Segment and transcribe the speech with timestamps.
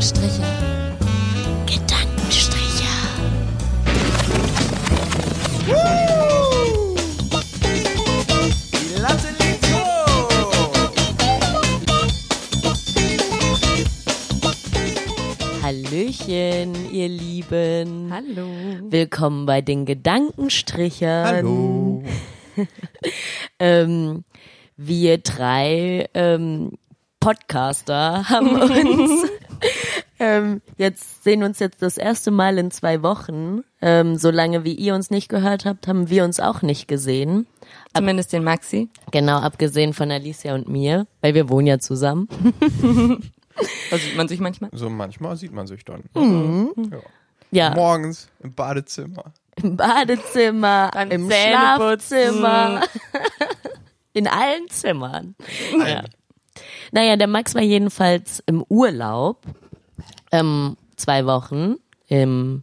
[0.00, 0.42] Gedankenstriche.
[1.66, 2.88] Gedankenstriche.
[8.72, 10.30] Die Latte liegt hoch.
[15.62, 18.10] Hallöchen, ihr Lieben.
[18.10, 18.48] Hallo.
[18.88, 21.26] Willkommen bei den Gedankenstrichern.
[21.26, 22.02] Hallo.
[23.58, 24.24] Ähm,
[24.78, 26.72] wir drei ähm,
[27.20, 29.30] Podcaster haben uns
[30.20, 33.62] ähm, jetzt sehen uns jetzt das erste Mal in zwei Wochen.
[33.82, 37.46] Ähm, solange wie ihr uns nicht gehört habt, haben wir uns auch nicht gesehen.
[37.94, 38.88] Zumindest den Maxi.
[39.10, 42.28] Genau, abgesehen von Alicia und mir, weil wir wohnen ja zusammen.
[43.90, 44.70] Da sieht man sich manchmal.
[44.72, 46.04] So manchmal sieht man sich dann.
[46.14, 46.72] Mhm.
[46.90, 46.98] Ja.
[47.50, 49.34] Ja, Morgens im Badezimmer.
[49.56, 51.30] im Badezimmer, Beim im.
[51.30, 52.82] Schlafzimmer,
[54.14, 55.34] in allen Zimmern.
[55.78, 56.04] Ja.
[56.92, 59.42] Naja, der Max war jedenfalls im Urlaub,
[60.32, 61.76] ähm, zwei Wochen
[62.08, 62.62] im,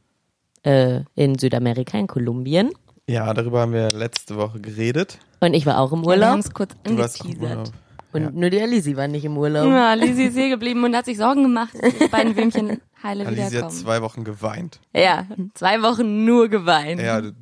[0.64, 2.72] äh, in Südamerika, in Kolumbien.
[3.10, 5.20] Ja, darüber haben wir letzte Woche geredet.
[5.40, 6.30] Und ich war auch im Wir Urlaub.
[6.30, 7.72] haben es kurz angeteasert.
[8.14, 8.30] Und Ja.
[8.32, 9.70] nur die Alice war nicht im Urlaub.
[9.70, 13.26] Ja, Lisi ist hier geblieben und hat sich Sorgen gemacht, dass die beiden Würmchen heile
[13.26, 13.70] hat wiederkommen.
[13.72, 14.80] zwei Wochen geweint.
[14.96, 17.02] Ja, zwei Wochen nur geweint.
[17.02, 17.34] Ja, du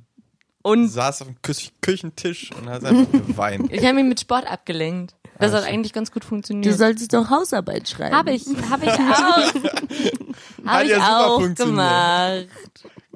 [0.65, 3.71] Und saß auf dem Kü Küchentisch und hast einfach geweint.
[3.71, 5.15] ich habe mich mit Sport abgelenkt.
[5.37, 6.77] Das hat eigentlich ganz gut Du funktioniert.
[6.77, 8.15] solltest doch Hausarbeit schreiben.
[8.15, 10.65] Habe ich, habe ich auch.
[10.65, 11.75] habe ich ja super auch funktioniert.
[11.77, 12.47] gemacht.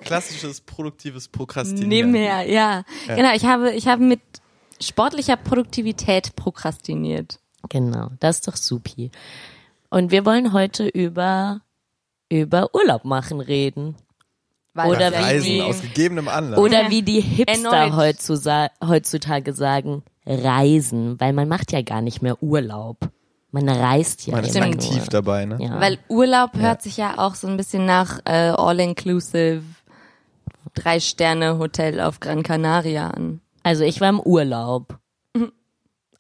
[0.02, 1.88] Klassisches produktives Prokrastinieren.
[1.90, 2.84] Nebenher, ja.
[3.08, 3.16] Ja.
[3.16, 4.22] Genau, ich habe, ich habe mit
[4.82, 7.40] sportlicher Produktivität prokrastiniert.
[7.70, 9.12] Genau, das ist doch supi.
[9.90, 11.62] Und wir wollen heute über,
[12.30, 13.96] über Urlaub machen reden.
[14.74, 16.60] Weil Oder wie Reisen die- aus gegebenem Anlass.
[16.60, 17.96] Oder wie die Hipster
[18.86, 22.98] heutzutage sagen, reisen, weil man macht ja gar nicht mehr Urlaub.
[23.52, 25.06] Man reist ja Man ist aktiv nur.
[25.08, 25.58] dabei, ne?
[25.60, 25.82] Ja.
[25.82, 29.64] Weil Urlaub hört sich ja auch so ein bisschen nach äh, All-Inclusive
[30.76, 33.42] drei Sterne Hotel auf Gran Canaria an.
[33.64, 35.00] Also ich war im Urlaub.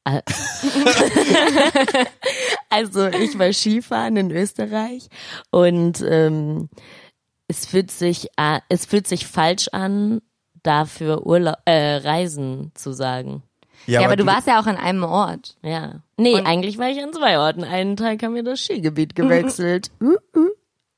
[0.07, 0.23] Ä-
[2.69, 5.07] Also ich war Skifahren in Österreich
[5.52, 6.69] und ähm,
[7.49, 10.21] es fühlt sich a- es fühlt sich falsch an,
[10.63, 13.43] dafür Urlaub äh, Reisen zu sagen.
[13.87, 15.57] Ja, aber du warst ja auch an einem Ort.
[15.63, 16.01] Ja.
[16.17, 17.63] Nee, Und- eigentlich war ich an zwei Orten.
[17.63, 19.89] Einen Tag haben wir das Skigebiet gewechselt.
[20.01, 20.49] uh, uh.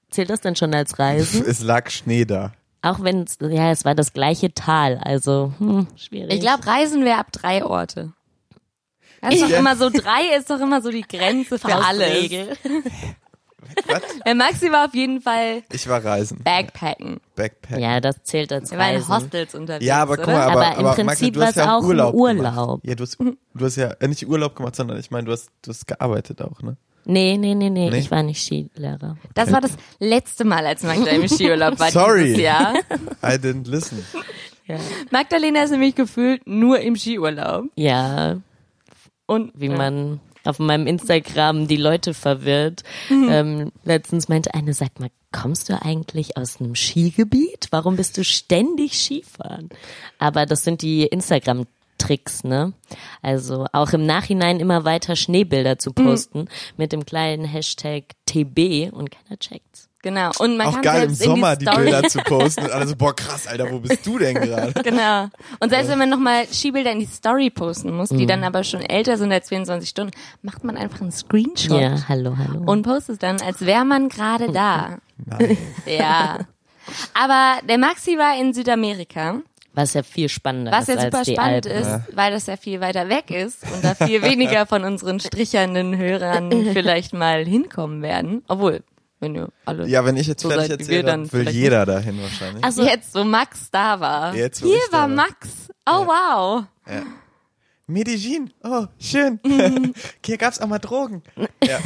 [0.10, 1.44] Zählt das denn schon als Reisen?
[1.48, 2.52] Es lag Schnee da.
[2.82, 6.34] Auch wenn es, ja, es war das gleiche Tal, also hm, schwierig.
[6.34, 8.12] Ich glaube, Reisen wäre ab drei Orte.
[9.22, 9.60] Das ist doch Ja.
[9.60, 12.32] immer so, drei ist doch immer so die Grenze für alles.
[13.88, 14.36] Was?
[14.36, 16.42] Maxi war auf jeden Fall Ich war reisen.
[16.44, 17.20] Backpacken.
[17.36, 17.80] Backpack.
[17.80, 19.08] Ja, das zählt als Wir waren in.
[19.08, 19.86] Hostels unterwegs.
[19.86, 22.14] Ja, aber guck mal, aber, Aber im aber Prinzip hast war's ja auch ein Urlaub.
[22.14, 22.82] Urlaub.
[22.82, 22.86] Gemacht.
[22.86, 25.50] Ja, du hast, du hast ja äh, nicht Urlaub gemacht, sondern ich meine, du hast,
[25.62, 26.78] du hast gearbeitet auch, ne?
[27.04, 27.98] Nee, nee, nee, nee, Nee?
[27.98, 29.18] ich war nicht Skilehrer.
[29.34, 32.26] Das war das letzte Mal, als Magda im Skiurlaub war Sorry.
[32.26, 32.74] dieses Jahr.
[33.24, 34.06] I didn't listen.
[35.10, 37.66] Magdalena ist nämlich gefühlt nur im Skiurlaub.
[37.76, 38.38] Ja,
[39.26, 42.84] Und wie man auf meinem Instagram die Leute verwirrt.
[43.30, 47.68] Ähm, letztens meinte eine, sag mal, kommst du eigentlich aus einem Skigebiet?
[47.72, 49.70] Warum bist du ständig Skifahren?
[50.20, 52.74] Aber das sind die Instagram-Tricks, ne?
[53.22, 56.48] Also auch im Nachhinein immer weiter Schneebilder zu posten
[56.78, 59.91] mit dem kleinen Hashtag TB und keiner checkt's.
[60.04, 60.32] Genau.
[60.40, 61.84] Und man Auch kann geil im Sommer die die, Story.
[61.92, 64.74] Bilder zu posten und alle so, boah krass, Alter, wo bist du denn gerade?
[64.84, 65.28] Genau.
[65.60, 68.18] Und selbst wenn man nochmal Skibilder in die Story posten muss, Mhm.
[68.18, 71.96] die dann aber schon älter sind als 24 Stunden, macht man einfach einen Screenshot Ja,
[72.10, 72.64] hallo, hallo.
[72.66, 74.98] und postet es dann, als wäre man gerade da.
[75.26, 75.58] Nein.
[75.86, 76.40] Ja.
[77.14, 79.36] Aber der Maxi war in Südamerika,
[79.74, 81.82] was ja viel spannender was ist ja super als die spannend Alpen.
[81.82, 85.96] ist, weil das ja viel weiter weg ist und da viel weniger von unseren strichernden
[85.96, 88.44] Hörern vielleicht mal hinkommen werden.
[88.48, 88.82] Obwohl,
[89.22, 91.56] wenn ihr alle Ja, wenn ich jetzt So fertig seid erzähle, wir, dann will vielleicht
[91.56, 92.64] jeder dahin wahrscheinlich.
[92.64, 94.36] Also jetzt so Max da war.
[94.36, 95.08] Jetzt, wo Hier war.
[95.08, 95.70] Max.
[95.88, 96.66] Oh wow.
[97.88, 99.40] Medellin, oh, schön.
[100.26, 101.24] Hier gab's auch mal Drogen.
[101.64, 101.80] Ja.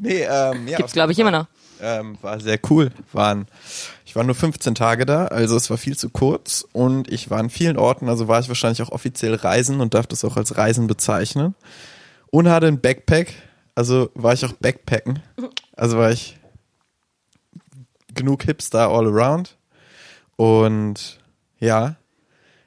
[0.00, 1.46] Nee, ähm, ja, Gibt's glaube ich immer noch.
[1.80, 2.90] ähm, war sehr cool.
[3.12, 3.46] Waren,
[4.06, 7.38] ich war nur 15 Tage da, also es war viel zu kurz und ich war
[7.38, 10.56] an vielen Orten, also war ich wahrscheinlich auch offiziell reisen und darf das auch als
[10.56, 11.54] Reisen bezeichnen.
[12.30, 13.34] Und hatte ein Backpack,
[13.74, 15.20] also war ich auch Backpacken.
[15.76, 16.37] Also war ich
[18.18, 19.56] genug Hipster all around.
[20.36, 21.18] Und
[21.58, 21.96] ja,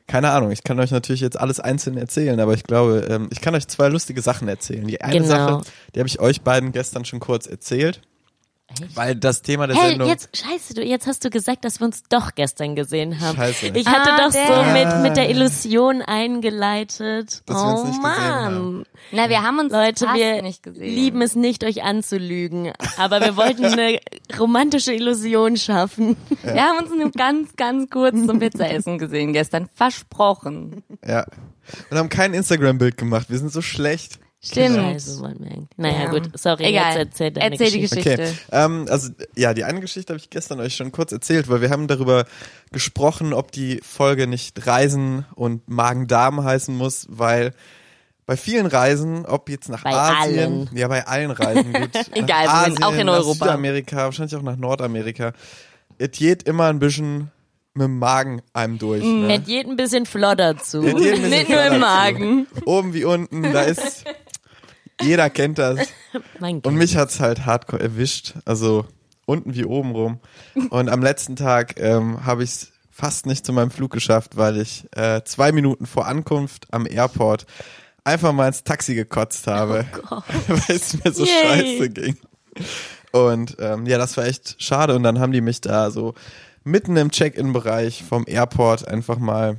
[0.08, 3.40] keine Ahnung, ich kann euch natürlich jetzt alles einzeln erzählen, aber ich glaube, ähm, ich
[3.40, 4.86] kann euch zwei lustige Sachen erzählen.
[4.86, 5.28] Die eine Genau.
[5.28, 5.62] Sache,
[5.96, 8.02] die habe ich euch beiden gestern schon kurz erzählt.
[8.96, 10.08] Weil das Thema der Hey, Sendung.
[10.08, 13.36] jetzt, scheiße, du, jetzt hast du gesagt, dass wir uns doch gestern gesehen haben.
[13.36, 13.68] Scheiße.
[13.76, 14.74] Ich hatte Ah, doch so der.
[14.96, 17.44] mit, mit der Illusion eingeleitet.
[17.46, 18.44] Dass wir oh uns nicht gesehen Mann.
[18.46, 18.84] haben.
[19.12, 20.94] Na, wir haben uns Leute, fast wir nicht gesehen.
[20.96, 22.72] lieben es nicht, euch anzulügen.
[22.98, 24.00] Aber wir wollten eine
[24.40, 26.18] romantische Illusion schaffen.
[26.44, 29.70] Wir haben uns nur ganz, ganz kurz zum Pizzaessen gesehen gestern.
[29.76, 30.84] Versprochen.
[31.06, 31.26] ja.
[31.90, 33.28] Und haben kein Instagram-Bild gemacht.
[33.30, 34.20] Wir sind so schlecht.
[34.44, 34.76] Stimmt.
[34.76, 35.68] Scheiße, wir eigentlich.
[35.78, 36.10] Naja, Ja.
[36.10, 36.98] gut, sorry, Egal.
[36.98, 38.16] jetzt erzähl deine Erzähl die Geschichte.
[38.18, 38.38] Geschichte.
[38.48, 38.64] Okay.
[38.64, 41.70] Ähm, also ja, die eine Geschichte habe ich gestern euch schon kurz erzählt, weil wir
[41.70, 42.26] haben darüber
[42.72, 47.54] gesprochen, ob die Folge nicht Reisen und Magen-Darm heißen muss, weil
[48.26, 50.70] bei vielen Reisen, ob jetzt nach Bei Asien, allen.
[50.74, 53.46] ja bei allen Reisen, gut, Egal, Asien, auch in nach Europa.
[53.46, 55.34] Südamerika, wahrscheinlich auch nach Nordamerika,
[56.00, 57.30] es geht immer ein bisschen
[57.74, 59.04] mit dem Magen einem durch.
[59.04, 59.36] Ne?
[59.40, 60.82] Es geht ein bisschen flotter zu.
[60.82, 61.80] Nicht nur im.
[61.80, 62.48] Magen.
[62.66, 64.04] Oben wie unten, da ist,
[65.02, 65.80] jeder kennt das.
[66.40, 68.36] Mein Und mich hat's halt hardcore erwischt.
[68.46, 68.86] Also
[69.26, 70.20] unten wie oben rum.
[70.70, 74.58] Und am letzten Tag ähm, habe ich es fast nicht zu meinem Flug geschafft, weil
[74.58, 77.46] ich äh, zwei Minuten vor Ankunft am Airport
[78.04, 79.86] einfach mal ins Taxi gekotzt habe,
[80.48, 81.34] weil es mir so Yay.
[81.44, 82.18] scheiße ging.
[83.12, 84.96] Und ähm, ja, das war echt schade.
[84.96, 86.14] Und dann haben die mich da so
[86.64, 89.58] mitten im Check-in-Bereich vom Airport einfach mal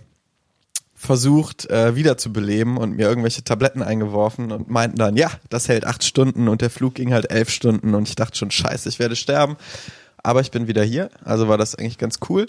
[1.03, 6.05] versucht äh, wiederzubeleben und mir irgendwelche Tabletten eingeworfen und meinten dann, ja, das hält acht
[6.05, 9.17] Stunden und der Flug ging halt elf Stunden und ich dachte schon, scheiße, ich werde
[9.17, 9.57] sterben.
[10.23, 12.47] Aber ich bin wieder hier, also war das eigentlich ganz cool.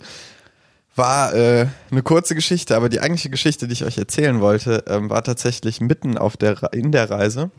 [0.95, 5.09] War äh, eine kurze Geschichte, aber die eigentliche Geschichte, die ich euch erzählen wollte, ähm,
[5.09, 7.49] war tatsächlich mitten auf der in der Reise.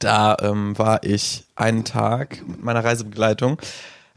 [0.00, 3.58] Da ähm, war ich einen Tag mit meiner Reisebegleitung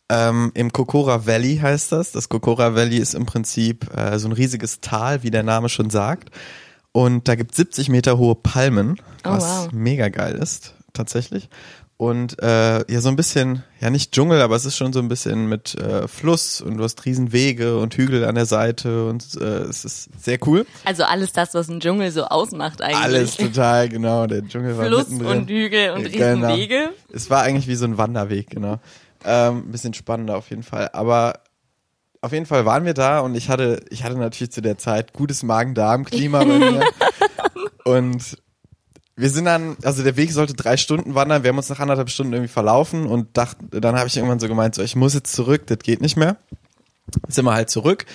[0.09, 2.11] ähm, im Kokora Valley heißt das.
[2.11, 5.89] Das Kokora Valley ist im Prinzip äh, so ein riesiges Tal, wie der Name schon
[5.89, 6.29] sagt.
[6.91, 9.71] Und da gibt 70 Meter hohe Palmen, Oh, was wow.
[9.73, 11.49] mega geil ist, tatsächlich.
[11.97, 15.07] Und äh, ja, so ein bisschen, ja nicht Dschungel, aber es ist schon so ein
[15.07, 19.25] bisschen mit äh, Fluss und du hast riesen Wege und Hügel an der Seite und
[19.39, 20.65] äh, es ist sehr cool.
[20.83, 22.97] Also alles das, was ein Dschungel so ausmacht eigentlich.
[23.01, 24.27] Alles total, genau.
[24.27, 26.47] Der Dschungel war Fluss und Hügel und Genau.
[26.53, 26.89] Riesenwege.
[27.13, 28.79] Es war eigentlich wie so ein Wanderweg, genau.
[29.25, 30.89] Ähm, ein bisschen spannender auf jeden Fall.
[30.93, 31.41] Aber
[32.21, 35.13] auf jeden Fall waren wir da und ich hatte, ich hatte natürlich zu der Zeit
[35.13, 36.83] gutes Magen-Darm-Klima bei mir.
[37.85, 38.37] Und
[39.15, 42.09] wir sind dann, also der Weg sollte drei Stunden wandern, wir haben uns nach anderthalb
[42.09, 45.33] Stunden irgendwie verlaufen und dachten, dann habe ich irgendwann so gemeint, so ich muss jetzt
[45.33, 46.37] zurück, das geht nicht mehr.
[47.27, 48.05] Sind wir halt zurück.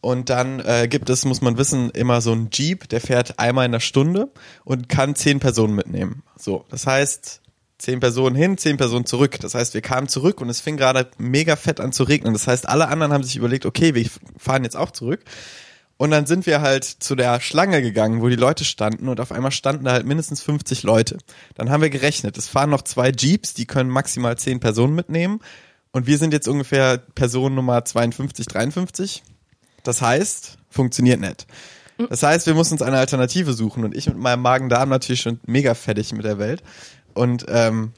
[0.00, 3.66] Und dann äh, gibt es, muss man wissen, immer so ein Jeep, der fährt einmal
[3.66, 4.30] in der Stunde
[4.64, 6.22] und kann zehn Personen mitnehmen.
[6.36, 7.42] So, das heißt,
[7.78, 9.38] zehn Personen hin, zehn Personen zurück.
[9.40, 12.32] Das heißt, wir kamen zurück und es fing gerade mega fett an zu regnen.
[12.32, 15.20] Das heißt, alle anderen haben sich überlegt, okay, wir fahren jetzt auch zurück.
[15.96, 19.32] Und dann sind wir halt zu der Schlange gegangen, wo die Leute standen und auf
[19.32, 21.18] einmal standen da halt mindestens 50 Leute.
[21.56, 25.40] Dann haben wir gerechnet, es fahren noch zwei Jeeps, die können maximal zehn Personen mitnehmen.
[25.90, 29.24] Und wir sind jetzt ungefähr Person Nummer 52, 53.
[29.82, 31.46] Das heißt, funktioniert nicht.
[32.10, 35.40] Das heißt, wir mussten uns eine Alternative suchen und ich mit meinem Magen-Darm natürlich schon
[35.46, 36.62] mega fertig mit der Welt.
[37.18, 37.92] Und ähm,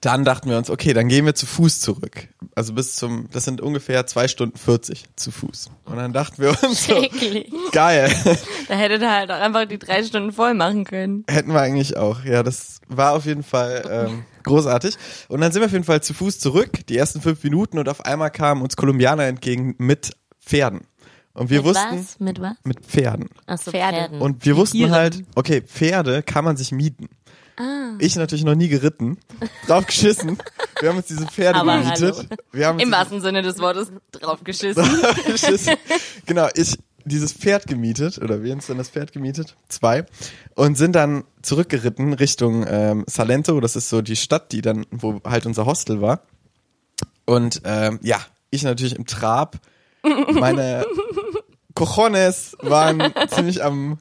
[0.00, 2.28] dann dachten wir uns, okay, dann gehen wir zu Fuß zurück.
[2.54, 5.70] Also bis zum, das sind ungefähr zwei Stunden 40 zu Fuß.
[5.86, 7.02] Und dann dachten wir uns so,
[7.72, 8.12] geil,
[8.68, 11.24] Da hättet ihr halt auch einfach die drei Stunden voll machen können.
[11.28, 12.22] hätten wir eigentlich auch.
[12.24, 14.96] Ja, das war auf jeden Fall ähm, großartig.
[15.28, 17.88] Und dann sind wir auf jeden Fall zu Fuß zurück, die ersten fünf Minuten und
[17.88, 20.82] auf einmal kamen uns Kolumbianer entgegen mit Pferden.
[21.32, 22.20] Und wir Mit wussten, was?
[22.20, 22.56] Mit was?
[22.62, 23.28] mit Pferden.
[23.46, 23.96] Achso, Pferde.
[23.96, 24.20] Pferden.
[24.20, 27.08] Und wir wussten halt, okay, Pferde kann man sich mieten.
[28.00, 29.18] Ich natürlich noch nie geritten,
[29.66, 30.38] drauf geschissen.
[30.80, 32.28] Wir haben uns diese Pferde Aber gemietet.
[32.52, 34.84] Wir haben Im wahrsten Sinne des Wortes draufgeschissen.
[35.26, 35.76] geschissen.
[36.26, 40.06] genau, ich dieses Pferd gemietet oder wir uns dann das Pferd gemietet, zwei
[40.54, 43.60] und sind dann zurückgeritten Richtung ähm, Salento.
[43.60, 46.22] Das ist so die Stadt, die dann wo halt unser Hostel war.
[47.26, 48.18] Und ähm, ja,
[48.50, 49.58] ich natürlich im Trab.
[50.32, 50.84] Meine
[51.74, 53.98] Cojones waren ziemlich am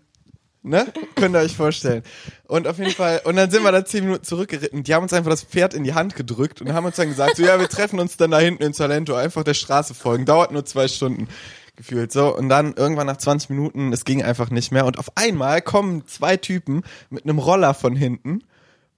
[0.63, 0.85] Ne?
[1.15, 2.03] Könnt ihr euch vorstellen.
[2.47, 4.83] Und auf jeden Fall, und dann sind wir da zehn Minuten zurückgeritten.
[4.83, 7.35] Die haben uns einfach das Pferd in die Hand gedrückt und haben uns dann gesagt,
[7.35, 10.25] so ja, wir treffen uns dann da hinten in Salento, einfach der Straße folgen.
[10.25, 11.27] Dauert nur zwei Stunden
[11.75, 12.13] gefühlt.
[12.13, 14.85] So, und dann irgendwann nach 20 Minuten, es ging einfach nicht mehr.
[14.85, 18.39] Und auf einmal kommen zwei Typen mit einem Roller von hinten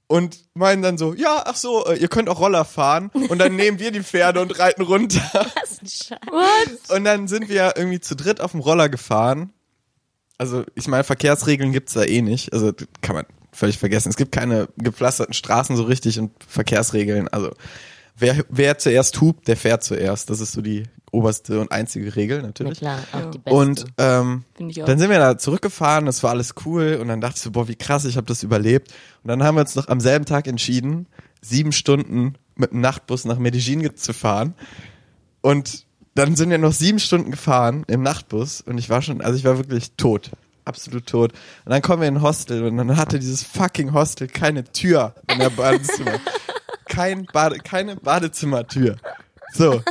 [0.08, 3.10] und meinen dann so, ja, ach so, äh, ihr könnt auch Roller fahren.
[3.30, 5.22] Und dann nehmen wir die Pferde und reiten runter.
[5.34, 6.96] Was ein Scheiß.
[6.96, 9.52] Und dann sind wir irgendwie zu dritt auf dem Roller gefahren.
[10.38, 12.54] Also, ich meine, Verkehrsregeln gibt's da eh nicht.
[12.54, 14.10] Also, das kann man völlig vergessen.
[14.10, 17.28] Es gibt keine gepflasterten Straßen so richtig und Verkehrsregeln.
[17.30, 17.52] Also,
[18.18, 20.30] wer, wer zuerst hupt, der fährt zuerst.
[20.30, 22.80] Das ist so die oberste und einzige Regel, Na natürlich.
[22.80, 23.58] klar, auch die beste.
[23.58, 24.86] Und ähm, Finde ich auch.
[24.86, 27.68] dann sind wir da zurückgefahren, das war alles cool und dann dachte ich so, boah,
[27.70, 28.92] wie krass, ich habe das überlebt.
[29.24, 31.08] Und dann haben wir uns noch am selben Tag entschieden,
[31.42, 34.56] sieben Stunden mit dem Nachtbus nach Medellin zu fahren.
[35.42, 35.85] Und
[36.16, 39.44] dann sind wir noch sieben Stunden gefahren im Nachtbus und ich war schon, also ich
[39.44, 40.32] war wirklich tot.
[40.64, 41.34] Absolut tot.
[41.66, 45.14] Und dann kommen wir in ein Hostel und dann hatte dieses fucking Hostel keine Tür
[45.32, 46.20] in der Badezimmer.
[46.88, 48.98] Kein Bade, keine Badezimmertür.
[49.54, 49.82] So.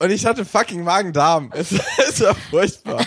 [0.00, 1.50] Und ich hatte fucking Magen-Darm.
[1.54, 1.72] Es,
[2.08, 3.06] es war furchtbar.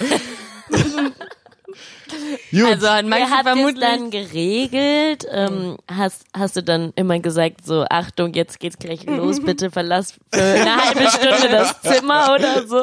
[2.51, 2.63] Gut.
[2.63, 5.27] Also hat Ihr Maxi habt es vermutlich dann geregelt.
[5.31, 10.13] Ähm, hast, hast du dann immer gesagt, so, Achtung, jetzt geht's gleich los, bitte verlass
[10.33, 12.81] für eine halbe Stunde das Zimmer oder so?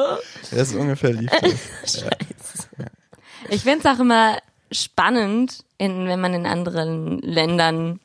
[0.51, 1.31] das ist ungefähr lief
[1.81, 2.05] das.
[3.47, 4.39] Ich finde es auch immer
[4.71, 7.99] spannend, in, wenn man in anderen Ländern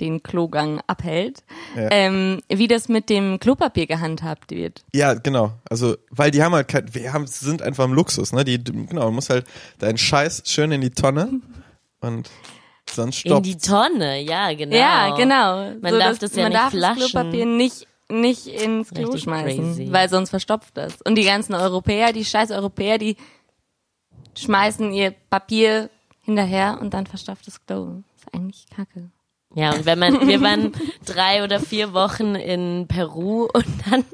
[0.00, 1.42] den Klogang abhält,
[1.76, 1.88] Ja.
[1.90, 4.84] ähm, wie das mit dem Klopapier gehandhabt wird.
[4.94, 5.52] Ja, genau.
[5.68, 8.44] Also, weil die haben halt kein, wir haben, sind einfach im Luxus, ne?
[8.44, 9.46] Die, genau, du musst halt
[9.78, 11.40] deinen Scheiß schön in die Tonne
[12.00, 12.28] und
[12.90, 13.46] sonst In stoppt.
[13.46, 14.76] die Tonne, ja, genau.
[14.76, 15.74] Ja, genau.
[15.80, 17.00] Man darf dass- das ja man nicht darf flaschen.
[17.02, 19.88] das Klopapier nicht nicht ins Klo Richtig schmeißen, crazy.
[19.92, 21.02] weil sonst verstopft das.
[21.02, 23.16] Und die ganzen Europäer, die scheiß Europäer, die
[24.38, 25.90] schmeißen ihr Papier
[26.22, 28.02] hinterher und dann verstopft das Klo.
[28.16, 29.10] ist eigentlich kacke.
[29.58, 30.72] Ja, und wenn man, wir waren
[31.06, 34.04] drei oder vier Wochen in Peru und dann,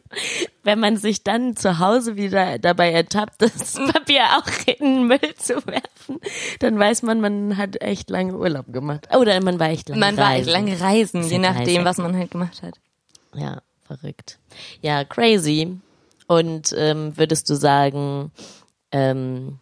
[0.62, 5.34] wenn man sich dann zu Hause wieder dabei ertappt, das Papier auch in den Müll
[5.36, 6.20] zu werfen,
[6.60, 9.08] dann weiß man, man hat echt lange Urlaub gemacht.
[9.16, 10.52] Oder man war echt lange Man war echt reisen.
[10.52, 11.84] lange reisen, je nachdem, Reisen.
[11.86, 12.74] was man halt gemacht hat.
[13.34, 14.38] Ja, verrückt.
[14.80, 15.76] Ja, crazy.
[16.28, 18.30] Und ähm, würdest du sagen,
[18.92, 19.58] ähm,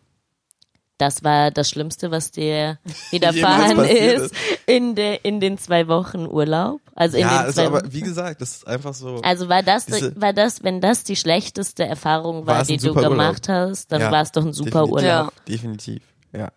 [1.00, 2.78] das war das Schlimmste, was dir
[3.10, 4.34] widerfahren ist
[4.66, 6.80] in, de, in den zwei Wochen Urlaub?
[6.94, 9.16] Also in ja, den also, zwei aber wie gesagt, das ist einfach so.
[9.22, 12.96] Also war das, Diese- war das, wenn das die schlechteste Erfahrung war, die du super
[13.02, 13.12] Urlaub.
[13.12, 14.92] gemacht hast, dann Ja, war es doch ein super definitiv.
[14.94, 15.32] Urlaub.
[15.36, 15.42] Ja.
[15.48, 16.02] Definitiv,
[16.32, 16.52] ja.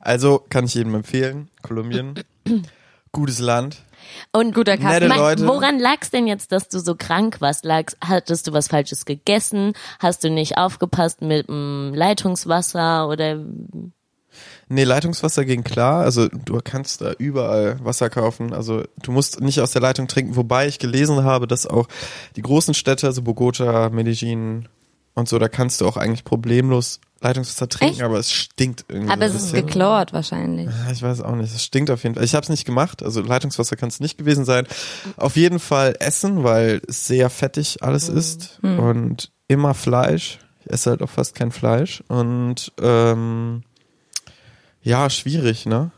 [0.00, 1.48] Also kann ich jedem empfehlen.
[1.62, 2.14] Kolumbien,
[3.12, 3.78] gutes Land.
[4.32, 5.08] Und Guter Kaffee.
[5.46, 7.64] Woran lag's denn jetzt, dass du so krank warst?
[7.64, 9.72] Lag's, hattest du was Falsches gegessen?
[9.98, 13.38] Hast du nicht aufgepasst mit dem Leitungswasser oder
[14.68, 16.02] Nee, Leitungswasser ging klar.
[16.02, 18.52] Also du kannst da überall Wasser kaufen.
[18.52, 20.36] Also du musst nicht aus der Leitung trinken.
[20.36, 21.86] Wobei ich gelesen habe, dass auch
[22.34, 24.68] die großen Städte, also Bogota, Medellin
[25.16, 28.02] und so, da kannst du auch eigentlich problemlos Leitungswasser trinken, Echt?
[28.02, 29.10] aber es stinkt irgendwie.
[29.10, 30.68] Aber so es ist geklort wahrscheinlich.
[30.92, 31.52] Ich weiß auch nicht.
[31.54, 32.24] Es stinkt auf jeden Fall.
[32.24, 33.02] Ich habe es nicht gemacht.
[33.02, 34.66] Also Leitungswasser kann es nicht gewesen sein.
[35.16, 40.38] Auf jeden Fall essen, weil es sehr fettig alles ist und immer Fleisch.
[40.60, 43.62] Ich esse halt auch fast kein Fleisch und ähm,
[44.82, 45.90] ja, schwierig, ne?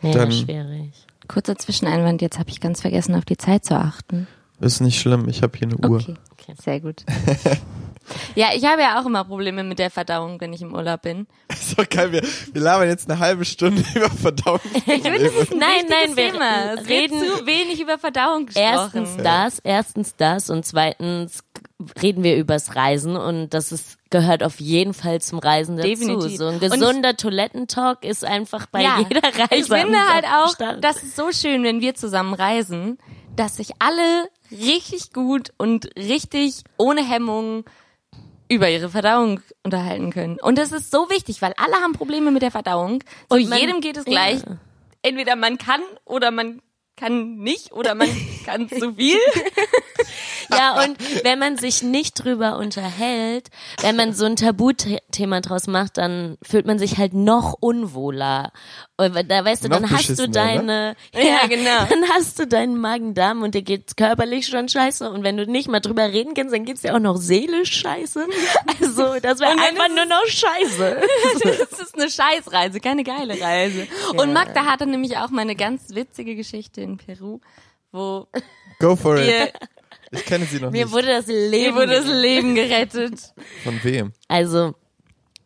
[0.00, 0.92] ja, Dann- schwierig.
[1.28, 4.26] Kurzer Zwischeneinwand, jetzt habe ich ganz vergessen, auf die Zeit zu achten.
[4.60, 5.28] Ist nicht schlimm.
[5.28, 5.98] Ich habe hier eine Uhr.
[6.32, 7.04] Okay, sehr gut.
[8.34, 11.26] ja, ich habe ja auch immer Probleme mit der Verdauung, wenn ich im Urlaub bin.
[11.48, 12.12] Ist doch geil.
[12.12, 14.60] Wir, wir labern jetzt eine halbe Stunde über Verdauung.
[14.74, 16.74] Ich finde, das ist ein Nein, nein, wir Thema.
[16.74, 18.64] Es reden- zu wenig über Verdauung gesprochen.
[18.66, 21.44] Erstens das, erstens das und zweitens
[22.00, 25.88] reden wir übers Reisen und das ist, gehört auf jeden Fall zum Reisen dazu.
[25.88, 26.36] Definitiv.
[26.38, 29.54] So ein Und gesunder Toilettentalk ist einfach bei ja, jeder Reise.
[29.54, 30.82] Ich finde halt auch, Start.
[30.84, 32.98] das ist so schön, wenn wir zusammen reisen,
[33.34, 37.64] dass sich alle richtig gut und richtig ohne Hemmung
[38.52, 40.38] über ihre Verdauung unterhalten können.
[40.40, 43.02] Und das ist so wichtig, weil alle haben Probleme mit der Verdauung.
[43.30, 44.40] So Und man- jedem geht es gleich.
[44.40, 44.56] Ja.
[45.02, 46.60] Entweder man kann oder man
[46.96, 48.08] kann nicht oder man
[48.46, 49.18] kann zu viel.
[50.50, 53.48] Ja, und wenn man sich nicht drüber unterhält,
[53.80, 58.52] wenn man so ein Tabuthema draus macht, dann fühlt man sich halt noch unwohler.
[58.98, 61.84] Und da weißt du, Noch dann hast du deine, Ja, genau.
[61.88, 65.10] dann hast du deinen Magen-Darm und dir geht's körperlich schon scheiße.
[65.10, 68.26] Und wenn du nicht mal drüber reden kannst, dann geht's dir auch noch seelisch scheiße.
[68.80, 71.00] Also, das wäre einfach ist nur noch scheiße.
[71.70, 73.86] Das ist eine Scheißreise, keine geile Reise.
[74.16, 77.40] Und Magda hatte nämlich auch mal eine ganz witzige Geschichte in Peru,
[77.92, 78.28] wo
[78.78, 79.52] Go for it.
[80.10, 80.92] Ich kenne sie noch Mir nicht.
[80.92, 83.32] wurde das Leben wurde das Leben gerettet.
[83.64, 84.12] Von wem?
[84.28, 84.74] Also,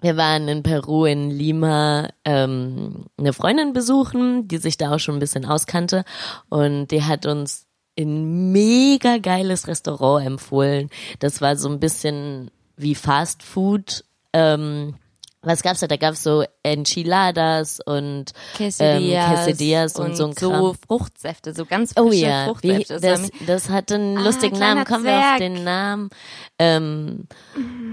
[0.01, 5.17] wir waren in Peru, in Lima, ähm, eine Freundin besuchen, die sich da auch schon
[5.17, 6.05] ein bisschen auskannte.
[6.49, 7.67] Und die hat uns
[7.99, 10.91] ein mega geiles Restaurant empfohlen.
[11.19, 14.05] Das war so ein bisschen wie Fast Food.
[14.35, 14.97] Ähm,
[15.41, 15.87] was gab's da?
[15.87, 20.75] Da gab's so Enchiladas und Quesadillas, ähm, Quesadillas und, und so ein so Kram.
[20.89, 23.03] Fruchtsäfte, so ganz frische Oh ja, wie, Fruchtsäfte.
[23.03, 24.85] war das, das hat einen Ah, lustigen Namen.
[24.85, 26.11] Kommen wir auf den Namen?
[26.59, 27.29] Ähm,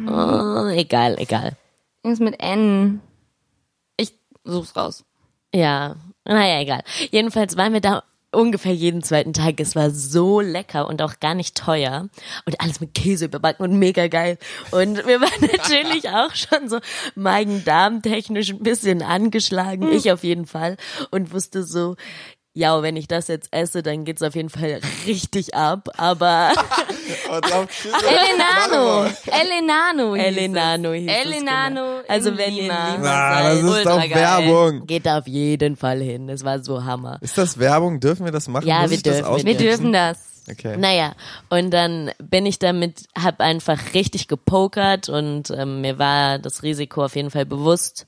[0.09, 1.55] oh, egal, egal.
[2.03, 3.01] Irgendwas mit N.
[3.97, 5.05] Ich such's raus.
[5.53, 5.95] Ja,
[6.25, 6.83] naja, egal.
[7.11, 9.59] Jedenfalls waren wir da ungefähr jeden zweiten Tag.
[9.59, 12.09] Es war so lecker und auch gar nicht teuer.
[12.45, 14.37] Und alles mit Käse überbacken und mega geil.
[14.71, 16.79] Und wir waren natürlich auch schon so
[17.15, 19.91] Magen-Darm-technisch ein bisschen angeschlagen.
[19.91, 20.77] Ich auf jeden Fall.
[21.11, 21.95] Und wusste so,
[22.53, 25.89] ja, wenn ich das jetzt esse, dann geht's auf jeden Fall richtig ab.
[25.97, 26.51] Aber
[27.31, 29.09] Elenano.
[29.25, 30.15] Elenano.
[30.15, 32.01] Elenano hieß es, Elenano genau.
[32.07, 32.93] Also wenn ihr Lima.
[32.95, 34.11] Lima Ah, das ist doch geil.
[34.11, 34.85] Werbung.
[34.87, 36.27] geht auf jeden Fall hin.
[36.27, 37.17] Das war so Hammer.
[37.21, 37.99] Ist das Werbung?
[37.99, 38.67] Dürfen wir das machen?
[38.67, 40.19] Ja, Muss wir dürfen, wir dürfen das.
[40.49, 40.75] Okay.
[40.77, 41.13] Naja,
[41.49, 47.05] und dann bin ich damit, hab einfach richtig gepokert und ähm, mir war das Risiko
[47.05, 48.07] auf jeden Fall bewusst.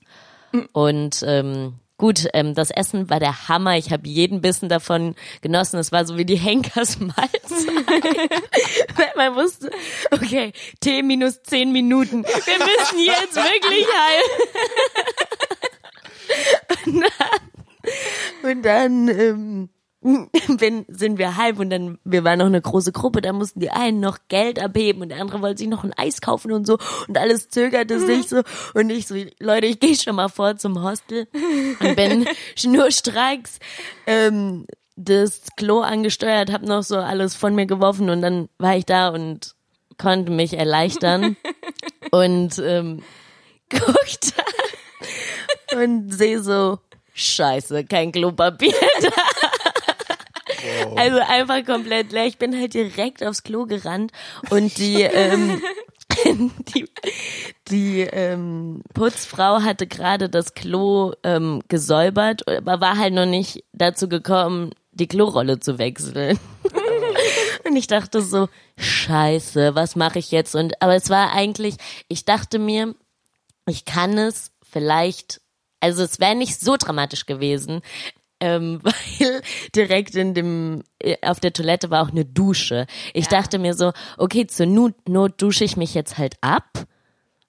[0.74, 3.78] Und ähm, gut, ähm, das Essen war der Hammer.
[3.78, 5.80] Ich habe jeden Bissen davon genossen.
[5.80, 7.42] Es war so wie die Henkersmahlzeit.
[8.96, 9.72] Weil man wusste,
[10.12, 12.24] okay, T minus zehn Minuten.
[12.24, 14.24] Wir müssen jetzt wirklich heim.
[18.44, 19.70] Und dann ähm,
[20.60, 23.72] bin, sind wir halb und dann, wir waren noch eine große Gruppe, da mussten die
[23.72, 26.78] einen noch Geld abheben und der andere wollte sich noch ein Eis kaufen und so
[27.08, 28.44] und alles zögerte sich so
[28.76, 31.28] und ich so, Leute, ich gehe schon mal vor zum Hostel
[31.80, 33.60] und bin schnurstracks
[34.06, 38.86] ähm, das Klo angesteuert, habe noch so alles von mir geworfen und dann war ich
[38.86, 39.56] da und
[39.98, 41.36] konnte mich erleichtern
[42.12, 43.02] und ähm,
[43.72, 46.78] guck da und sehe so,
[47.14, 49.10] scheiße, kein Klopapier da.
[50.96, 52.26] Also einfach komplett leer.
[52.26, 54.12] Ich bin halt direkt aufs Klo gerannt
[54.50, 55.62] und die, ähm,
[56.76, 56.90] die,
[57.68, 64.08] die ähm, Putzfrau hatte gerade das Klo ähm, gesäubert, aber war halt noch nicht dazu
[64.08, 66.40] gekommen, die Klorolle zu wechseln.
[67.66, 70.56] Und ich dachte so, scheiße, was mache ich jetzt?
[70.56, 71.76] Und aber es war eigentlich,
[72.08, 72.96] ich dachte mir,
[73.68, 75.42] ich kann es vielleicht,
[75.80, 77.82] also es wäre nicht so dramatisch gewesen,
[78.40, 79.42] ähm, weil
[79.76, 82.88] direkt in dem äh, auf der Toilette war auch eine Dusche.
[83.14, 86.86] Ich dachte mir so, okay, zur Not, Not dusche ich mich jetzt halt ab.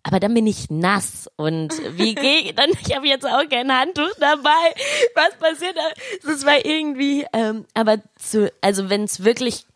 [0.02, 2.71] Aber dann bin ich nass und wie gehe dann?
[2.87, 4.75] Ich habe jetzt auch kein Handtuch dabei.
[5.16, 5.76] Was passiert?
[5.76, 5.83] da?
[6.23, 7.26] Das war irgendwie.
[7.33, 9.66] Ähm, aber zu, also wenn es wirklich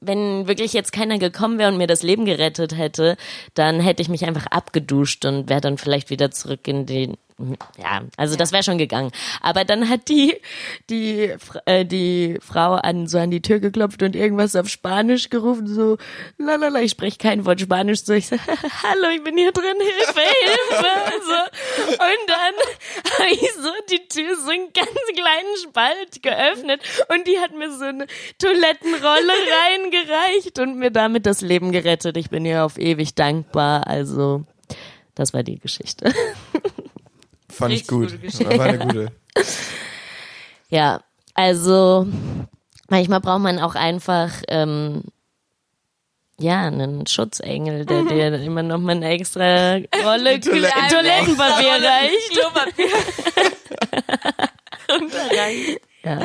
[0.00, 3.16] wenn wirklich jetzt keiner gekommen wäre und mir das Leben gerettet hätte,
[3.54, 7.16] dann hätte ich mich einfach abgeduscht und wäre dann vielleicht wieder zurück in den
[7.78, 9.10] ja, also das wäre schon gegangen.
[9.40, 10.36] Aber dann hat die
[10.88, 11.34] die
[11.66, 15.96] äh, die Frau an so an die Tür geklopft und irgendwas auf Spanisch gerufen so
[16.38, 18.36] lalala, ich spreche kein Wort Spanisch so ich so
[18.82, 20.90] hallo, ich bin hier drin, Hilfe, Hilfe
[21.26, 26.82] so und dann habe ich so die Tür so einen ganz kleinen Spalt geöffnet
[27.14, 28.06] und die hat mir so eine
[28.38, 29.32] Toilettenrolle
[29.70, 32.16] reingereicht und mir damit das Leben gerettet.
[32.16, 33.86] Ich bin ihr auf ewig dankbar.
[33.86, 34.44] Also,
[35.14, 36.12] das war die Geschichte.
[37.50, 38.06] Fand ich gut.
[38.10, 38.58] gute Geschichte.
[38.58, 39.12] War eine gute.
[40.72, 41.02] Ja,
[41.34, 42.06] also
[42.88, 45.02] manchmal braucht man auch einfach ähm,
[46.38, 52.38] ja einen Schutzengel, der dir immer noch mal eine extra Rolle Toiletten- Toilettenpapier reicht.
[56.04, 56.20] Ja.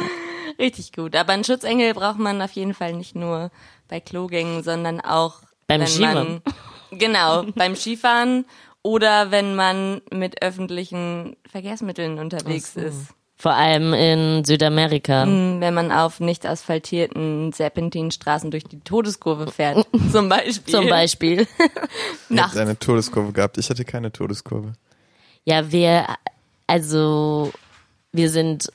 [0.59, 1.15] Richtig gut.
[1.15, 3.51] Aber einen Schutzengel braucht man auf jeden Fall nicht nur
[3.87, 6.41] bei Klogängen, sondern auch Beim wenn Skifahren.
[6.91, 8.45] man genau beim Skifahren
[8.85, 13.07] oder wenn man mit öffentlichen Verkehrsmitteln unterwegs ist.
[13.35, 15.25] Vor allem in Südamerika.
[15.25, 20.71] Wenn man auf nicht asphaltierten Serpentinstraßen durch die Todeskurve fährt, zum Beispiel.
[20.71, 21.47] Zum Beispiel.
[22.29, 22.57] Nachts.
[22.57, 23.57] eine Todeskurve gehabt.
[23.57, 24.73] Ich hatte keine Todeskurve.
[25.45, 26.05] Ja, wir,
[26.67, 27.51] also,
[28.11, 28.71] wir sind,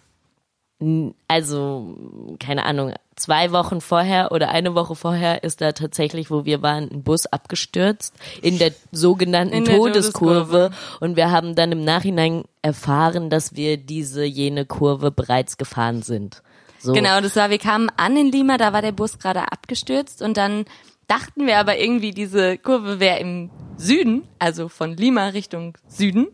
[1.29, 1.97] also,
[2.41, 6.91] keine Ahnung, zwei Wochen vorher oder eine Woche vorher ist da tatsächlich, wo wir waren,
[6.91, 10.71] ein Bus abgestürzt in der sogenannten In der Todeskurve.
[11.01, 16.43] Und wir haben dann im Nachhinein erfahren, dass wir diese, jene Kurve bereits gefahren sind.
[16.79, 16.93] So.
[16.93, 20.37] Genau, das war, wir kamen an in Lima, da war der Bus gerade abgestürzt und
[20.37, 20.65] dann
[21.11, 26.29] dachten wir aber irgendwie, diese Kurve wäre im Süden, also von Lima Richtung Süden.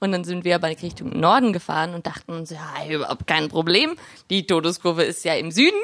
[0.00, 3.96] Und dann sind wir aber Richtung Norden gefahren und dachten uns, ja, überhaupt kein Problem.
[4.28, 5.80] Die Todeskurve ist ja im Süden.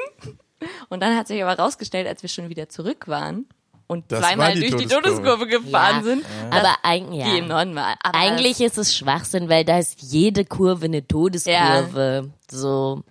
[0.89, 3.47] Und dann hat sich aber rausgestellt, als wir schon wieder zurück waren
[3.87, 5.47] und Das zweimal die durch die Todeskurve.
[5.47, 7.55] Gefahren Ja, sind, Aber eigentlich, die im ja.
[7.55, 7.95] Norden war.
[8.03, 12.29] Aber Eigentlich ist es Schwachsinn, weil da ist jede Kurve eine Todeskurve.
[12.49, 13.03] So.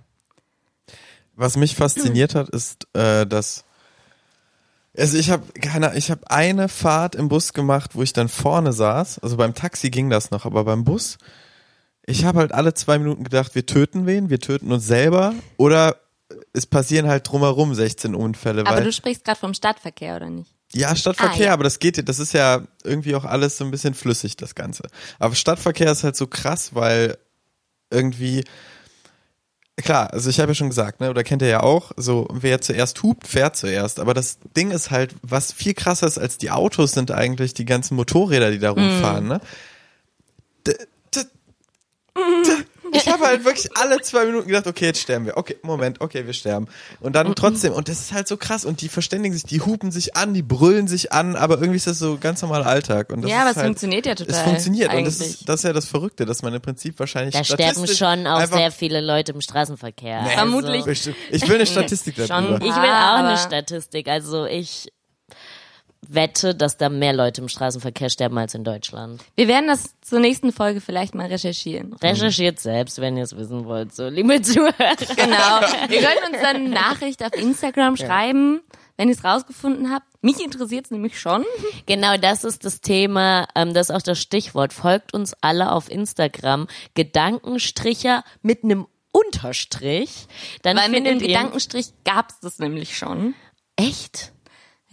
[1.35, 3.65] Was mich fasziniert hat, ist, äh, dass
[4.97, 8.73] also ich habe keine, ich habe eine Fahrt im Bus gemacht, wo ich dann vorne
[8.73, 9.21] saß.
[9.21, 11.19] Also beim Taxi ging das noch, aber beim Bus,
[12.07, 15.97] ich habe halt alle zwei Minuten gedacht, wir töten wen, wir töten uns selber oder
[16.53, 18.67] es passieren halt drumherum 16 Unfälle.
[18.67, 20.51] aber du sprichst gerade vom Stadtverkehr, oder nicht?
[20.73, 21.53] ja, Stadtverkehr, Ah, ja.
[21.53, 24.85] aber das geht, das ist ja irgendwie auch alles so ein bisschen flüssig, das Ganze.
[25.19, 27.19] Aber Stadtverkehr ist halt so krass, weil
[27.91, 28.45] irgendwie,
[29.77, 32.61] klar, also ich habe ja schon gesagt, ne, oder kennt ihr ja auch, so wer
[32.61, 33.99] zuerst hupt, fährt zuerst.
[34.01, 37.65] Aber das Ding ist halt, was viel krasser ist als die Autos, sind eigentlich die
[37.65, 39.41] ganzen Motorräder, die da rumfahren, ne?
[40.67, 40.75] D-
[41.15, 41.25] d-
[42.17, 45.37] d- Ich habe halt wirklich alle zwei Minuten gedacht, okay, jetzt sterben wir.
[45.37, 46.67] Okay, Moment, okay, wir sterben.
[47.01, 48.65] Und dann trotzdem, und das ist halt so krass.
[48.65, 51.87] Und die verständigen sich, die hupen sich an, die brüllen sich an, aber irgendwie ist
[51.87, 53.11] das so ganz normaler Alltag.
[53.11, 54.35] Und das Ja, ist aber es halt, funktioniert ja total.
[54.35, 54.93] Es funktioniert.
[54.95, 55.41] Und das eigentlich.
[55.41, 58.27] ist, das ist ja das Verrückte, dass man im Prinzip wahrscheinlich Da sterben statistisch schon
[58.27, 60.23] auch einfach- sehr viele Leute im Straßenverkehr.
[60.23, 60.85] Nee, Vermutlich.
[60.85, 61.17] Bestimmt.
[61.31, 62.29] Ich will eine Statistik Schon.
[62.29, 62.57] darüber.
[62.57, 64.09] Ich will Ah, auch eine Statistik.
[64.09, 64.93] Also ich
[66.15, 69.23] wette, dass da mehr Leute im Straßenverkehr sterben als in Deutschland.
[69.37, 71.93] Wir werden das zur nächsten Folge vielleicht mal recherchieren.
[71.95, 73.95] Recherchiert selbst, wenn ihr es wissen wollt.
[73.95, 74.73] So, liebe Zuhörer.
[75.17, 75.61] Genau.
[75.91, 78.61] Ihr könnt uns dann eine Nachricht auf Instagram schreiben,
[78.97, 80.07] wenn ihr es rausgefunden habt.
[80.23, 81.45] Mich interessiert es nämlich schon.
[81.87, 84.73] Genau, das ist das Thema, ähm, das ist auch das Stichwort.
[84.73, 86.67] Folgt uns alle auf Instagram.
[86.95, 90.27] Gedankenstricher mit einem Unterstrich.
[90.63, 93.35] Dann Weil mit dem Gedankenstrich gab's das nämlich schon.
[93.77, 94.33] echt.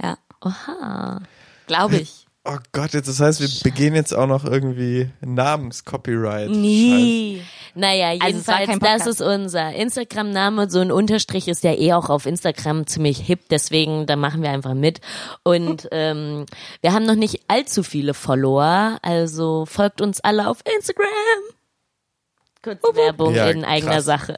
[0.01, 1.21] Ja, Oha.
[1.67, 2.26] glaube ich.
[2.50, 6.50] Oh Gott, jetzt, das heißt, wir begehen jetzt auch noch irgendwie Namens-Copyright.
[6.50, 7.41] Nie.
[7.76, 10.69] Naja, Also jedenfalls, kein das ist unser Instagram-Name.
[10.69, 14.50] So ein Unterstrich ist ja eh auch auf Instagram ziemlich hip, deswegen, da machen wir
[14.52, 15.02] einfach mit.
[15.43, 16.45] Und ähm,
[16.82, 21.06] wir haben noch nicht allzu viele Follower, also folgt uns alle auf Instagram.
[22.63, 24.06] Kurz Werbung Ja, in eigener krass.
[24.06, 24.36] Sache.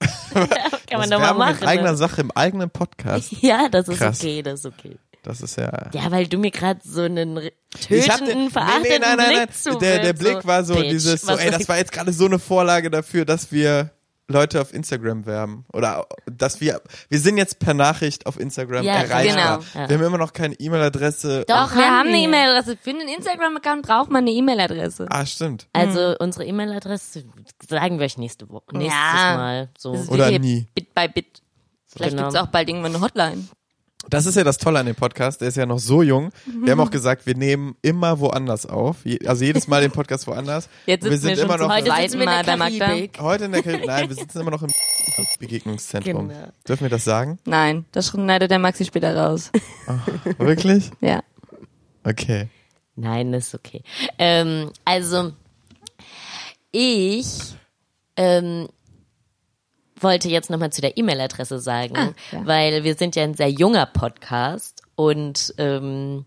[0.00, 0.48] Kann
[0.98, 1.62] man doch mal machen.
[1.62, 1.96] In eigener ne?
[1.96, 3.32] Sache, im eigenen Podcast.
[3.40, 4.20] Ja, das ist Krass.
[4.20, 4.96] okay, das ist okay.
[5.22, 5.90] Das ist ja.
[5.92, 7.40] Ja, weil du mir gerade so einen
[7.80, 9.48] tötenden, den- verachtenden nein, nein, nein, Blick nein.
[9.52, 12.26] zu Der, der Blick war so Bitch, dieses, so, ey, das war jetzt gerade so
[12.26, 13.90] eine Vorlage dafür, dass wir
[14.28, 15.64] Leute auf Instagram werben.
[15.72, 19.22] Oder dass wir, wir sind jetzt per Nachricht auf Instagram Ja, erreichbar.
[19.22, 19.64] genau.
[19.82, 19.88] Ja.
[19.88, 21.44] Wir haben immer noch keine E-Mail-Adresse.
[21.46, 22.18] Doch, wir haben eine.
[22.18, 22.76] E-Mail-Adresse.
[22.80, 25.06] Für einen Instagram-Account braucht man eine E-Mail-Adresse.
[25.10, 25.68] Ah, stimmt.
[25.72, 27.24] Also unsere E-Mail-Adresse
[27.68, 29.36] sagen wir euch nächste Woche, nächstes Ja.
[29.36, 29.68] Mal.
[29.78, 29.92] So.
[30.08, 30.66] Oder nie.
[30.74, 31.42] Bit by Bit.
[31.86, 32.24] Vielleicht Genau.
[32.28, 33.48] gibt's auch bald irgendwann eine Hotline.
[34.08, 36.30] Das ist ja das Tolle an dem Podcast, der ist ja noch so jung.
[36.62, 38.98] Wir haben auch gesagt, wir nehmen immer woanders auf.
[39.26, 40.68] Also jedes Mal den Podcast woanders.
[40.86, 42.44] Jetzt wir sitzen sind wir schon immer zum noch Heute zweiten sitzen wir in Mal
[42.44, 42.86] der bei Magda.
[42.86, 43.18] Karibik.
[43.20, 43.86] heute in der Karibik.
[43.86, 44.70] Nein, wir sitzen immer noch im
[45.40, 46.28] Begegnungszentrum.
[46.28, 46.52] Genau.
[46.68, 47.38] Dürfen wir das sagen?
[47.46, 49.50] Nein, das schneidet der Maxi später raus.
[50.38, 50.90] Wirklich?
[51.00, 51.22] Ja.
[52.04, 52.48] Okay.
[52.94, 53.82] Nein, ist okay.
[54.18, 55.32] Ähm, also
[56.72, 57.54] ich
[58.16, 58.68] ähm,
[60.00, 62.46] wollte jetzt nochmal zu der E-Mail-Adresse sagen, Ah, ja.
[62.46, 66.24] weil wir sind ja ein sehr junger Podcast und ähm,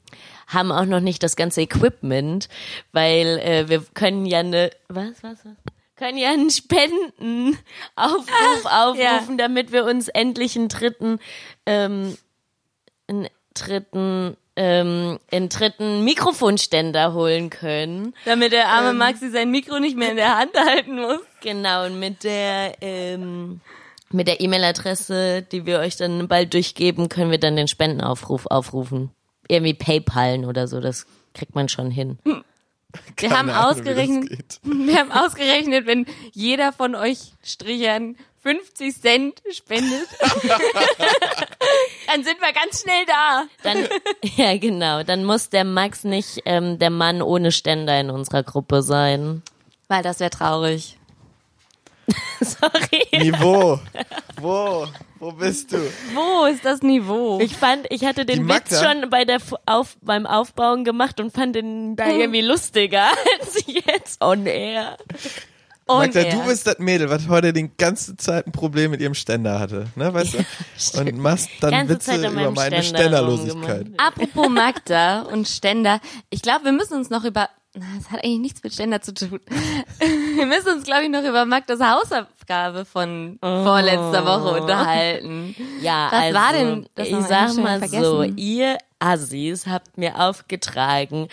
[0.48, 2.50] haben auch noch nicht das ganze Equipment,
[2.92, 5.54] weil äh, wir können ja eine was was was
[5.96, 7.58] können ja einen Spendenaufruf
[8.66, 11.20] aufrufen, damit wir uns endlich einen dritten
[11.66, 12.18] ähm,
[13.08, 18.14] einen dritten ähm, einen dritten Mikrofonständer holen können.
[18.26, 21.22] Damit der arme Maxi sein Mikro nicht mehr in der Hand halten muss.
[21.40, 23.62] Genau, und mit der, ähm,
[24.12, 29.12] mit der E-Mail-Adresse, die wir euch dann bald durchgeben, können wir dann den Spendenaufruf aufrufen.
[29.48, 32.20] Irgendwie PayPalen oder so, das kriegt man schon hin.
[33.16, 34.60] Wir haben Ahnung, wie das ausgerechnet, geht.
[34.64, 40.08] wir haben ausgerechnet, wenn jeder von euch Strichern 50 Cent spendet,
[42.10, 43.44] dann sind wir ganz schnell da.
[43.64, 43.88] Dann,
[44.36, 48.82] ja genau, dann muss der Max nicht ähm, der Mann ohne Ständer in unserer Gruppe
[48.82, 49.44] sein.
[49.88, 50.98] Weil das wäre traurig.
[52.42, 53.24] Sorry.
[53.24, 53.80] Niveau.
[54.40, 54.88] Wo?
[55.20, 55.78] Wo bist du?
[56.14, 57.40] Wo ist das Niveau?
[57.42, 61.56] Ich fand, ich hatte den Witz schon bei der auf, beim Aufbauen gemacht und fand
[61.56, 63.08] den da irgendwie lustiger
[63.40, 64.98] als jetzt on air.
[65.90, 66.36] Und Magda, er.
[66.36, 69.88] du bist das Mädel, was heute die ganze Zeit ein Problem mit ihrem Ständer hatte,
[69.96, 71.00] ne, weißt du?
[71.00, 73.88] Und machst dann Ganze Witze über meine Ständer Ständerlosigkeit.
[73.98, 76.00] Apropos Magda und Ständer,
[76.30, 79.16] ich glaube, wir müssen uns noch über, na, das hat eigentlich nichts mit Ständer zu
[79.16, 79.40] tun.
[80.36, 85.56] Wir müssen uns, glaube ich, noch über Magdas Hausaufgabe von vorletzter Woche unterhalten.
[85.82, 88.04] Ja, Was also, war denn das ich sag mal vergessen?
[88.04, 91.28] so, ihr Assis habt mir aufgetragen,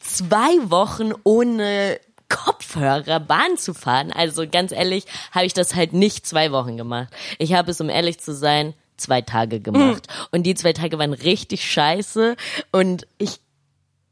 [0.00, 1.98] zwei Wochen ohne
[2.32, 4.12] Kopfhörer Bahn zu fahren.
[4.12, 7.12] Also ganz ehrlich, habe ich das halt nicht zwei Wochen gemacht.
[7.38, 10.06] Ich habe es, um ehrlich zu sein, zwei Tage gemacht.
[10.30, 12.36] Und die zwei Tage waren richtig scheiße.
[12.70, 13.40] Und ich,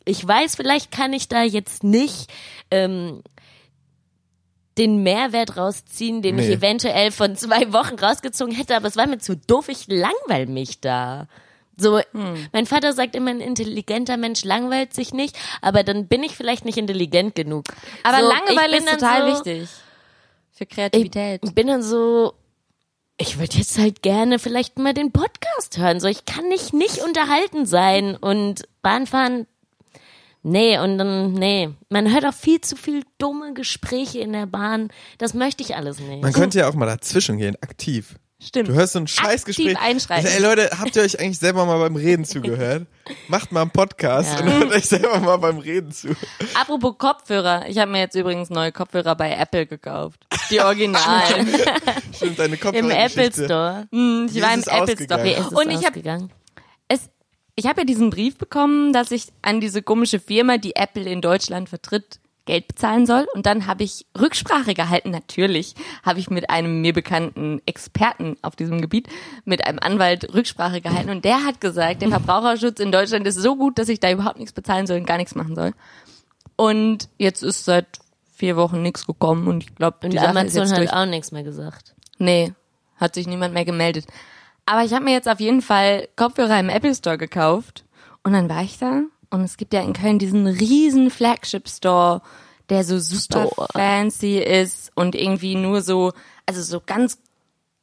[0.04, 2.30] ich weiß, vielleicht kann ich da jetzt nicht
[2.70, 3.22] ähm,
[4.78, 6.54] den Mehrwert rausziehen, den ich Nee.
[6.54, 10.80] eventuell von zwei Wochen rausgezogen hätte, aber es war mir zu doof, ich langweil mich
[10.80, 11.26] da.
[11.80, 12.00] So,
[12.52, 16.64] mein Vater sagt immer, ein intelligenter Mensch langweilt sich nicht, aber dann bin ich vielleicht
[16.64, 17.64] nicht intelligent genug.
[18.02, 19.68] Aber so, Langeweile ist total so, wichtig.
[20.52, 21.40] Für Kreativität.
[21.42, 22.34] Ich bin dann so,
[23.16, 26.00] ich würde jetzt halt gerne vielleicht mal den Podcast hören.
[26.00, 29.46] So, ich kann nicht nicht unterhalten sein und Bahnfahren.
[30.42, 31.68] Nee, und dann, nee.
[31.90, 34.88] Man hört auch viel zu viel dumme Gespräche in der Bahn.
[35.18, 36.22] Das möchte ich alles nicht.
[36.22, 38.16] Man könnte ja auch mal dazwischen gehen, aktiv.
[38.42, 38.68] Stimmt.
[38.68, 39.78] Du hörst so ein Scheißgespräch.
[39.78, 40.24] einschreiten.
[40.26, 42.86] Also, ey Leute, habt ihr euch eigentlich selber mal beim Reden zugehört?
[43.28, 44.44] Macht mal einen Podcast Ja.
[44.46, 46.08] und hört euch selber mal beim Reden zu.
[46.54, 47.66] Apropos Kopfhörer.
[47.68, 50.20] Ich habe mir jetzt übrigens neue Kopfhörer bei Apple gekauft.
[50.50, 51.48] Die Originalen.
[52.14, 53.22] Stimmt, deine Im Kopfhörergeschichte.
[53.22, 53.86] Apple Store.
[53.92, 55.24] Hm, ich Wie war ist im es Apple ausgegangen?
[55.24, 55.46] Wie Store.
[55.46, 56.20] ist es Und ich habe
[57.56, 61.20] ich habe ja diesen Brief bekommen, dass ich an diese komische Firma, die Apple in
[61.20, 62.18] Deutschland vertritt,
[62.50, 63.28] Geld bezahlen soll.
[63.32, 65.10] Und dann habe ich Rücksprache gehalten.
[65.10, 69.08] Natürlich habe ich mit einem mir bekannten Experten auf diesem Gebiet,
[69.44, 71.10] mit einem Anwalt Rücksprache gehalten.
[71.10, 74.38] Und der hat gesagt, der Verbraucherschutz in Deutschland ist so gut, dass ich da überhaupt
[74.38, 75.72] nichts bezahlen soll und gar nichts machen soll.
[76.56, 77.86] Und jetzt ist seit
[78.34, 80.92] vier Wochen nichts gekommen und ich glaube, die Sache ist Amazon jetzt hat durch.
[80.92, 81.94] auch nichts mehr gesagt.
[82.18, 82.52] Nee,
[82.96, 84.06] hat sich niemand mehr gemeldet.
[84.66, 87.84] Aber ich habe mir jetzt auf jeden Fall Kopfhörer im Apple Store gekauft.
[88.22, 89.02] Und dann war ich da.
[89.30, 92.20] Und es gibt ja in Köln diesen riesen Flagship Store,
[92.68, 93.68] der so super Store.
[93.72, 96.12] fancy ist und irgendwie nur so,
[96.46, 97.18] also so ganz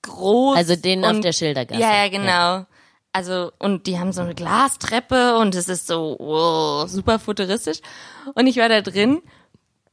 [0.01, 0.57] groß.
[0.57, 1.81] Also den auf und, der Schildergasse.
[1.81, 2.65] Ja, ja, genau.
[3.13, 7.79] Also, und die haben so eine Glastreppe und es ist so wow, super futuristisch.
[8.35, 9.21] Und ich war da drin,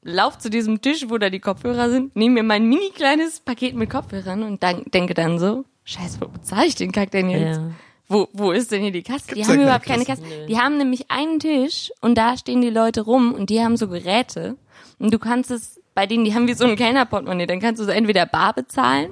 [0.02, 3.74] lauf zu diesem Tisch, wo da die Kopfhörer sind, nehme mir mein mini kleines Paket
[3.74, 7.58] mit Kopfhörern und dann, denke dann so, scheiße, wo bezahle ich den Kack denn jetzt?
[7.58, 7.70] Ja.
[8.08, 9.24] Wo, wo ist denn hier die Kasse?
[9.28, 10.46] Die Gibt's haben da überhaupt keine keine Kasse.
[10.46, 13.88] Die haben nämlich einen Tisch und da stehen die Leute rum und die haben so
[13.88, 14.56] Geräte
[14.98, 17.84] und du kannst es bei denen, die haben wie so ein Kellnerportemonnaie, dann kannst du
[17.84, 19.10] so entweder bar bezahlen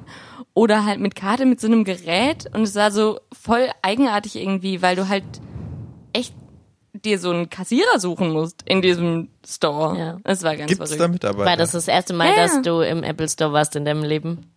[0.52, 4.82] oder halt mit Karte mit so einem Gerät und es war so voll eigenartig irgendwie,
[4.82, 5.24] weil du halt
[6.12, 6.34] echt
[6.92, 9.98] dir so einen Kassierer suchen musst in diesem Store.
[9.98, 10.18] Ja.
[10.24, 11.12] Das war ganz Gibt's da verrückt.
[11.14, 11.48] Mitarbeiter?
[11.50, 12.36] War das das erste Mal, Ja.
[12.36, 14.51] dass du im Apple Store warst in deinem Leben?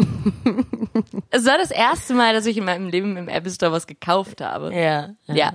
[1.30, 4.40] Es war das erste Mal, dass ich in meinem Leben im Apple Store was gekauft
[4.40, 4.74] habe.
[4.74, 5.10] Ja.
[5.26, 5.52] Ja.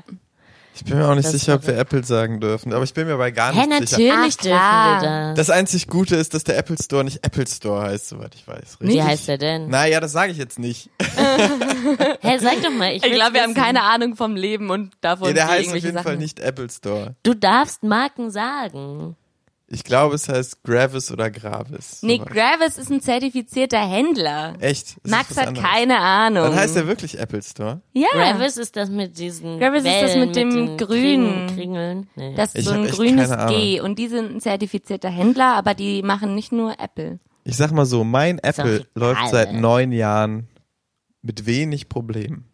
[0.77, 3.08] Ich bin mir auch nicht Das sicher, ob wir Apple sagen dürfen, aber ich bin
[3.08, 4.13] mir bei gar nicht sicher.
[4.13, 5.38] natürlich dürfen wir das.
[5.38, 8.81] Das einzig Gute ist, dass der Apple Store nicht Apple Store heißt, soweit ich weiß.
[8.81, 8.89] Richtig?
[8.89, 9.69] Wie heißt der denn?
[9.69, 10.89] Naja, das sage ich jetzt nicht.
[12.21, 12.91] Hä, sag doch mal.
[12.91, 15.75] Ich, Ich glaube, wir haben keine Ahnung vom Leben und davon Nee, der heißt auf
[15.75, 16.03] jeden Sachen.
[16.03, 17.15] Fall nicht Apple Store.
[17.23, 19.15] Du darfst Marken sagen.
[19.67, 22.04] Ich glaube, es heißt Gravis oder Gravis.
[22.04, 22.30] Nee, sowas.
[22.34, 24.54] Gravis ist ein zertifizierter Händler.
[24.60, 24.97] Echt?
[25.04, 25.67] Ist Max hat anderes?
[25.67, 26.43] keine Ahnung.
[26.43, 27.82] Dann heißt der wirklich Apple Store.
[27.93, 28.08] ja.
[28.13, 31.47] Gravis ist das mit diesen Gravis ist das Wellen, mit dem Grünen.
[31.47, 32.08] Kring- Kringeln.
[32.15, 32.36] Nee.
[32.36, 33.60] Das ist Ich so ein grünes keine Ahnung.
[33.60, 37.19] G und die sind ein zertifizierter Händler, aber die machen nicht nur Apple.
[37.43, 40.47] Ich sag mal so, mein Apple läuft seit neun Jahren
[41.23, 42.45] mit wenig Problemen.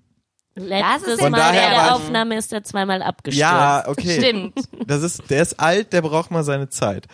[0.55, 3.39] Letztes Mal daher bei war- der Aufnahme ist er zweimal abgestürzt.
[3.39, 4.17] Ja, okay.
[4.19, 4.53] Stimmt.
[4.85, 7.07] Das ist, der ist alt, der braucht mal seine Zeit.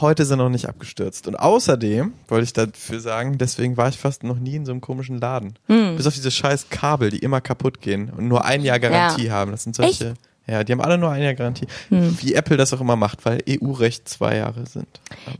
[0.00, 1.28] Heute ist er noch nicht abgestürzt.
[1.28, 4.80] Und außerdem wollte ich dafür sagen, deswegen war ich fast noch nie in so einem
[4.80, 5.58] komischen Laden.
[5.66, 5.96] Hm.
[5.96, 9.50] Bis auf diese scheiß Kabel, die immer kaputt gehen und nur ein Jahr Garantie haben.
[9.52, 10.14] Das sind solche.
[10.46, 11.66] Ja, die haben alle nur ein Jahr Garantie.
[11.90, 12.18] Hm.
[12.20, 14.88] Wie Apple das auch immer macht, weil EU-Recht zwei Jahre sind.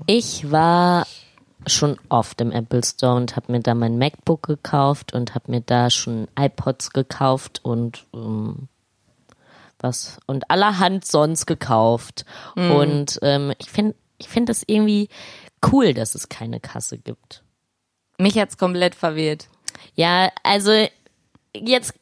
[0.07, 1.07] Ich war
[1.67, 5.61] schon oft im Apple Store und habe mir da mein MacBook gekauft und habe mir
[5.61, 8.69] da schon iPods gekauft und ähm,
[9.79, 12.25] was und allerhand sonst gekauft.
[12.57, 15.09] Und ähm, ich finde ich finde das irgendwie
[15.71, 17.43] cool, dass es keine Kasse gibt.
[18.19, 19.49] Mich hat's komplett verwirrt.
[19.95, 20.87] Ja, also
[21.55, 21.95] jetzt,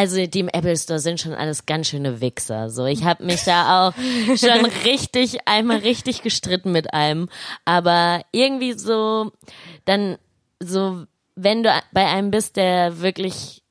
[0.00, 2.70] also die im Apple Store sind schon alles ganz schöne Wichser.
[2.70, 3.94] So, ich habe mich da auch
[4.34, 7.28] schon richtig einmal richtig gestritten mit einem,
[7.66, 9.30] aber irgendwie so
[9.84, 10.16] dann
[10.58, 11.04] so,
[11.36, 13.62] wenn du bei einem bist, der wirklich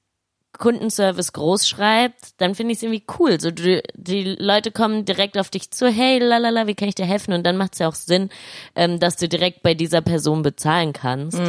[0.60, 3.42] Kundenservice groß schreibt, dann finde ich es irgendwie cool.
[3.42, 7.08] So, du, die Leute kommen direkt auf dich zu, hey, lalala, wie kann ich dir
[7.08, 7.34] helfen?
[7.34, 8.30] Und dann macht es ja auch Sinn,
[8.76, 11.40] ähm, dass du direkt bei dieser Person bezahlen kannst.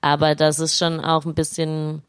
[0.00, 2.02] Aber das ist schon auch ein bisschen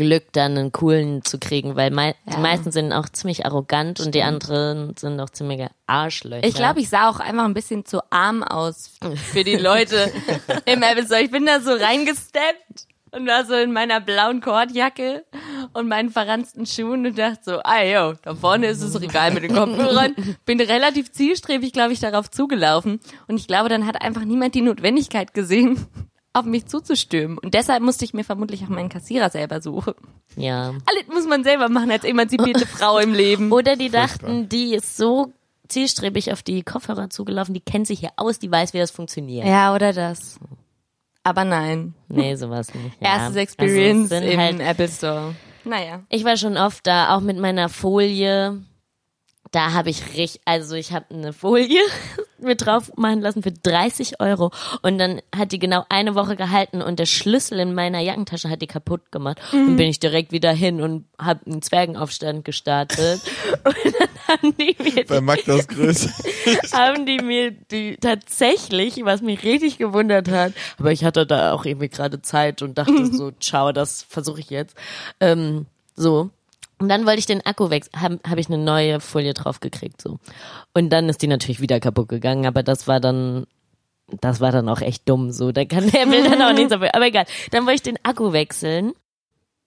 [0.00, 4.14] Glück, dann einen coolen zu kriegen, weil mei die meisten sind auch ziemlich arrogant und
[4.14, 6.46] die anderen sind auch ziemliche Arschlöcher.
[6.46, 8.98] Ich glaube, ich sah auch einfach ein bisschen zu arm aus
[9.32, 10.10] für die Leute
[10.64, 11.20] im Store.
[11.20, 15.24] Ich bin da so reingesteppt und war so in meiner blauen Kordjacke
[15.72, 19.42] und meinen verranzten Schuhen und dachte so, ah yo, da vorne ist das Regal mit
[19.42, 20.14] den Kopfhörern.
[20.44, 23.00] Bin relativ zielstrebig, glaube ich, darauf zugelaufen.
[23.28, 25.86] Und ich glaube, dann hat einfach niemand die Notwendigkeit gesehen,
[26.32, 27.38] auf mich zuzustürmen.
[27.38, 29.94] Und deshalb musste ich mir vermutlich auch meinen Kassierer selber suchen.
[30.36, 30.68] ja.
[30.86, 33.50] Alles muss man selber machen als emanzipierte Frau im Leben.
[33.52, 35.32] Oder die dachten, die ist so
[35.68, 39.46] zielstrebig auf die Kopfhörer zugelaufen, die kennt sich hier aus, die weiß, wie das funktioniert.
[39.46, 40.38] Ja, oder das.
[41.22, 41.94] Aber nein.
[42.08, 43.00] Nee, sowas nicht.
[43.00, 43.08] Ja.
[43.08, 45.34] Erstes Also Experience sind im halt Apple Store.
[45.64, 46.00] Naja.
[46.08, 48.62] Ich war schon oft da, auch mit meiner Folie,
[49.52, 51.80] da habe ich richtig, also ich habe eine Folie
[52.38, 54.50] mit drauf machen lassen für 30 Euro
[54.82, 58.62] und dann hat die genau eine Woche gehalten und der Schlüssel in meiner Jackentasche hat
[58.62, 59.38] die kaputt gemacht.
[59.52, 59.66] Mhm.
[59.66, 63.20] Dann bin ich direkt wieder hin und habe einen Zwergenaufstand gestartet
[63.64, 66.10] und dann haben die mir Bei Magdas Größe.
[66.72, 71.64] haben die mir die tatsächlich, was mich richtig gewundert hat, aber ich hatte da auch
[71.64, 74.76] irgendwie gerade Zeit und dachte so, ciao, das versuche ich jetzt.
[75.18, 76.30] Ähm, so,
[76.80, 80.00] und dann wollte ich den Akku wechseln, habe hab ich eine neue Folie drauf gekriegt,
[80.00, 80.18] so.
[80.72, 83.46] Und dann ist die natürlich wieder kaputt gegangen, aber das war dann,
[84.20, 85.52] das war dann auch echt dumm, so.
[85.52, 86.94] Da kann der will dann auch nichts dafür.
[86.94, 87.26] Aber egal.
[87.50, 88.94] Dann wollte ich den Akku wechseln.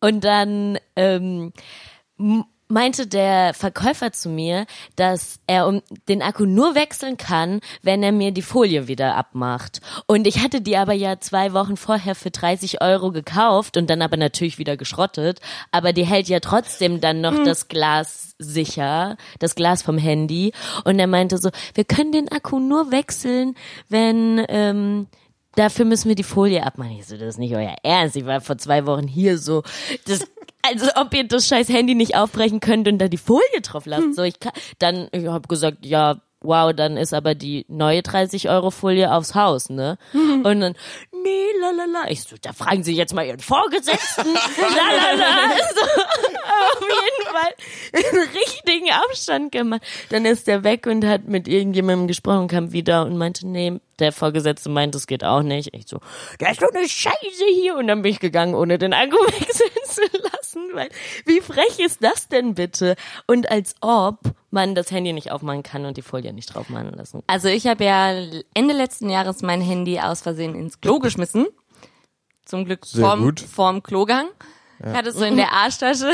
[0.02, 1.54] Und dann, ähm,
[2.74, 8.12] meinte der Verkäufer zu mir, dass er um den Akku nur wechseln kann, wenn er
[8.12, 9.80] mir die Folie wieder abmacht.
[10.08, 14.02] Und ich hatte die aber ja zwei Wochen vorher für 30 Euro gekauft und dann
[14.02, 15.40] aber natürlich wieder geschrottet.
[15.72, 17.46] Aber die hält ja trotzdem dann noch hm.
[17.46, 20.52] das Glas sicher, das Glas vom Handy.
[20.84, 23.56] Und er meinte so, wir können den Akku nur wechseln,
[23.88, 25.08] wenn ähm,
[25.56, 26.98] dafür müssen wir die Folie abmachen.
[27.00, 28.16] Ich so, das ist nicht euer Ernst.
[28.16, 29.64] Ich war vor zwei Wochen hier so,
[30.08, 30.28] das
[30.64, 34.04] also ob ihr das scheiß Handy nicht aufbrechen könnt und da die Folie drauf lasst.
[34.04, 34.14] Hm.
[34.14, 38.50] So, ich kann, dann, ich habe gesagt, ja, wow, dann ist aber die neue 30
[38.50, 39.98] Euro Folie aufs Haus, ne?
[40.12, 40.46] Mhm.
[40.46, 40.76] Und dann,
[41.24, 42.10] nee, la la la.
[42.10, 44.26] Ich so, da fragen Sie jetzt mal Ihren Vorgesetzten.
[44.34, 45.56] la la la.
[45.74, 46.02] So,
[46.74, 47.54] auf jeden Fall
[47.94, 49.82] einen richtigen Abstand gemacht.
[50.10, 54.12] Dann ist der weg und hat mit irgendjemandem gesprochen, kam wieder und meinte, nee, der
[54.12, 55.74] Vorgesetzte meint, das geht auch nicht.
[55.74, 56.00] Ich so,
[56.40, 57.76] da ist doch eine Scheiße hier.
[57.76, 60.90] Und dann bin ich gegangen, ohne den Akku wechseln zu lassen, weil
[61.26, 62.96] wie frech ist das denn bitte?
[63.28, 64.20] Und als ob
[64.52, 67.24] man das Handy nicht aufmachen kann und die Folie nicht drauf machen lassen.
[67.28, 68.12] Also ich habe ja
[68.54, 71.48] Ende letzten Jahres mein Handy aus Versehen ins Klo geschmissen.
[72.46, 74.28] Zum Glück vorm, vorm Klogang.
[74.80, 74.92] Ja.
[74.92, 76.12] Ich hatte es so in der Arschtasche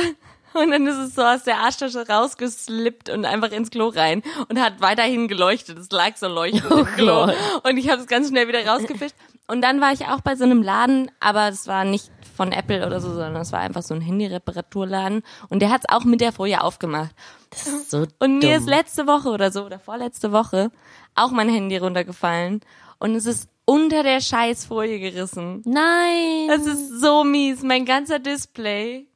[0.53, 4.59] und dann ist es so aus der Arschtasche rausgeslippt und einfach ins Klo rein und
[4.59, 5.77] hat weiterhin geleuchtet.
[5.77, 7.31] Es lag so leuchtend oh im Klo.
[7.63, 9.15] Und ich habe es ganz schnell wieder rausgefischt.
[9.47, 12.85] Und dann war ich auch bei so einem Laden, aber es war nicht von Apple
[12.85, 15.23] oder so, sondern es war einfach so ein Handy-Reparaturladen.
[15.49, 17.11] Und der hat es auch mit der Folie aufgemacht.
[17.49, 18.63] Das ist so Und mir dumm.
[18.63, 20.71] ist letzte Woche oder so, oder vorletzte Woche,
[21.15, 22.61] auch mein Handy runtergefallen.
[22.99, 25.63] Und es ist unter der Scheißfolie gerissen.
[25.65, 26.47] Nein.
[26.47, 27.61] Das ist so mies.
[27.61, 29.08] Mein ganzer Display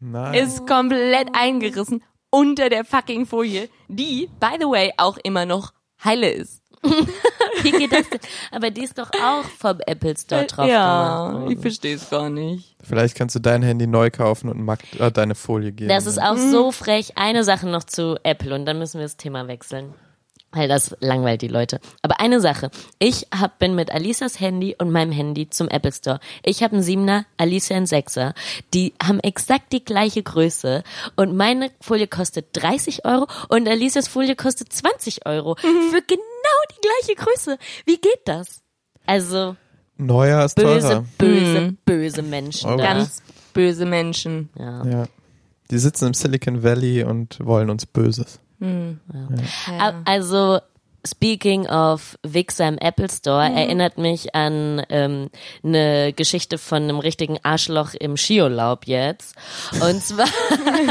[0.00, 0.34] Nein.
[0.34, 6.30] ist komplett eingerissen unter der fucking Folie, die, by the way, auch immer noch heile
[6.30, 6.62] ist.
[7.62, 8.20] Wie geht das denn?
[8.50, 11.52] Aber die ist doch auch vom Apple Store drauf ja, gemacht.
[11.52, 12.74] Ich verstehe es gar nicht.
[12.82, 15.90] Vielleicht kannst du dein Handy neu kaufen und Mac, äh, deine Folie geben.
[15.90, 16.50] Das ist auch mhm.
[16.50, 17.18] so frech.
[17.18, 19.92] Eine Sache noch zu Apple und dann müssen wir das Thema wechseln
[20.52, 21.80] weil das langweilt die Leute.
[22.02, 26.20] Aber eine Sache, ich hab, bin mit Alisas Handy und meinem Handy zum Apple Store.
[26.44, 28.34] Ich habe einen Siebener, Alicia einen Sechser.
[28.74, 30.82] Die haben exakt die gleiche Größe
[31.16, 35.90] und meine Folie kostet 30 Euro und Alicias Folie kostet 20 Euro mhm.
[35.90, 36.20] für genau
[36.70, 37.58] die gleiche Größe.
[37.86, 38.62] Wie geht das?
[39.06, 39.56] Also
[39.96, 41.04] neuer ist böse, teurer.
[41.18, 41.78] böse, mhm.
[41.84, 42.76] böse Menschen.
[42.76, 42.84] Da.
[42.84, 44.50] Ganz böse Menschen.
[44.58, 44.84] Ja.
[44.84, 45.04] ja.
[45.70, 48.40] Die sitzen im Silicon Valley und wollen uns Böses.
[48.60, 50.02] Ja.
[50.04, 50.60] Also
[51.06, 53.56] Speaking of Wichser im Apple Store mhm.
[53.56, 55.30] erinnert mich an ähm,
[55.62, 59.34] eine Geschichte von einem richtigen Arschloch im Skiurlaub jetzt.
[59.80, 60.28] Und zwar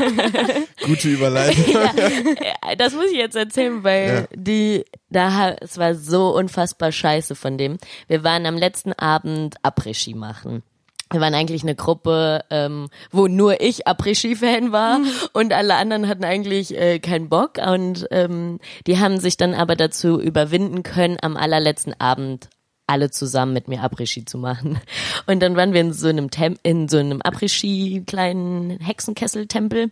[0.83, 1.73] gute Überleitung.
[1.73, 4.35] ja, das muss ich jetzt erzählen, weil ja.
[4.35, 7.77] die da es war so unfassbar scheiße von dem.
[8.07, 10.63] Wir waren am letzten Abend Après-Ski machen
[11.11, 15.07] wir waren eigentlich eine Gruppe, ähm, wo nur ich Après-Ski-Fan war mhm.
[15.33, 19.75] und alle anderen hatten eigentlich äh, keinen Bock und ähm, die haben sich dann aber
[19.75, 22.49] dazu überwinden können, am allerletzten Abend
[22.85, 24.79] alle zusammen mit mir Après-Ski zu machen.
[25.27, 29.91] Und dann waren wir in so einem Tem in so einem Après-Ski kleinen Hexenkessel-Tempel.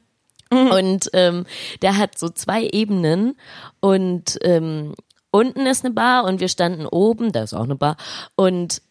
[0.52, 0.68] Mhm.
[0.72, 1.46] Und ähm,
[1.82, 3.36] der hat so zwei Ebenen
[3.80, 4.96] und ähm,
[5.30, 7.98] unten ist eine Bar und wir standen oben, da ist auch eine Bar
[8.36, 8.82] und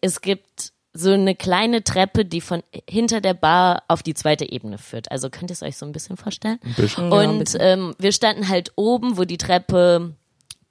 [0.00, 4.78] es gibt so eine kleine Treppe, die von hinter der Bar auf die zweite Ebene
[4.78, 5.10] führt.
[5.10, 6.58] Also könnt ihr es euch so ein bisschen vorstellen?
[6.64, 7.12] Ein bisschen.
[7.12, 10.14] Und ja, ein ähm, wir standen halt oben, wo die Treppe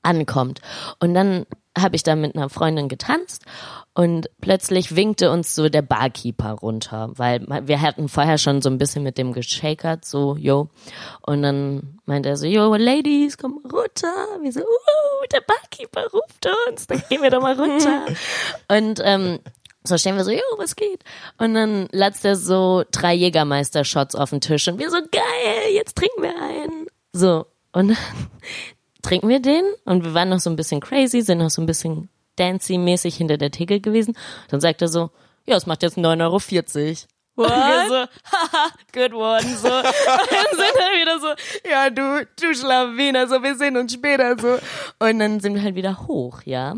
[0.04, 0.62] ankommt.
[1.00, 1.46] Und dann
[1.78, 3.46] habe ich da mit einer Freundin getanzt
[3.94, 8.78] und plötzlich winkte uns so der Barkeeper runter, weil wir hatten vorher schon so ein
[8.78, 10.70] bisschen mit dem geschakert, so, yo.
[11.22, 14.14] Und dann meinte er so, yo, Ladies, komm runter.
[14.42, 18.06] Wir so, uh, der Barkeeper ruft uns, dann gehen wir doch mal runter.
[18.68, 19.40] und ähm,
[19.88, 21.04] so stehen wir so, jo, was geht?
[21.38, 25.96] Und dann latzt er so drei Jägermeister-Shots auf den Tisch und wir so, geil, jetzt
[25.96, 26.88] trinken wir einen.
[27.14, 27.98] So, und dann
[29.02, 31.66] trinken wir den und wir waren noch so ein bisschen crazy, sind noch so ein
[31.66, 34.16] bisschen dancy-mäßig hinter der Theke gewesen.
[34.50, 35.10] Dann sagt er so,
[35.46, 36.36] ja, es macht jetzt 9,40 Euro.
[37.38, 37.96] Und wir so,
[38.32, 39.68] haha, good one, so.
[39.68, 44.38] Und dann sind wir wieder so, ja, du, du Schlawiner, so, wir sehen uns später,
[44.40, 44.58] so.
[45.00, 46.76] Und dann sind wir halt wieder hoch, ja.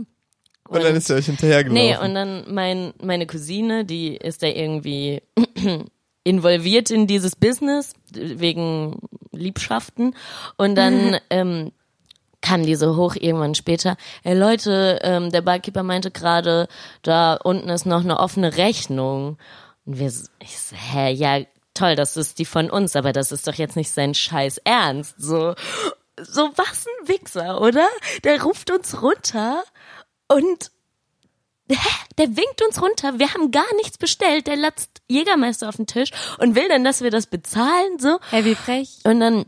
[0.67, 1.73] Und dann ist er euch hinterhergelaufen.
[1.73, 5.21] Nee, und dann mein, meine Cousine, die ist da irgendwie
[6.23, 8.99] involviert in dieses Business wegen
[9.31, 10.15] Liebschaften.
[10.57, 11.71] Und dann ähm,
[12.41, 13.97] kam die so hoch irgendwann später.
[14.23, 16.67] Ey Leute, ähm, der Barkeeper meinte gerade,
[17.01, 19.37] da unten ist noch eine offene Rechnung.
[19.85, 20.07] Und wir,
[20.39, 21.39] ich so, hä, ja,
[21.73, 25.15] toll, das ist die von uns, aber das ist doch jetzt nicht sein Scheiß Ernst.
[25.17, 25.55] So,
[26.21, 27.87] so was ein Wichser, oder?
[28.23, 29.63] Der ruft uns runter
[30.29, 30.71] und
[31.71, 31.77] Hä?
[32.17, 33.19] Der winkt uns runter.
[33.19, 34.47] Wir haben gar nichts bestellt.
[34.47, 36.09] Der latzt Jägermeister auf den Tisch
[36.39, 38.19] und will dann, dass wir das bezahlen, so.
[38.31, 38.99] Hey, wie frech.
[39.03, 39.45] Und dann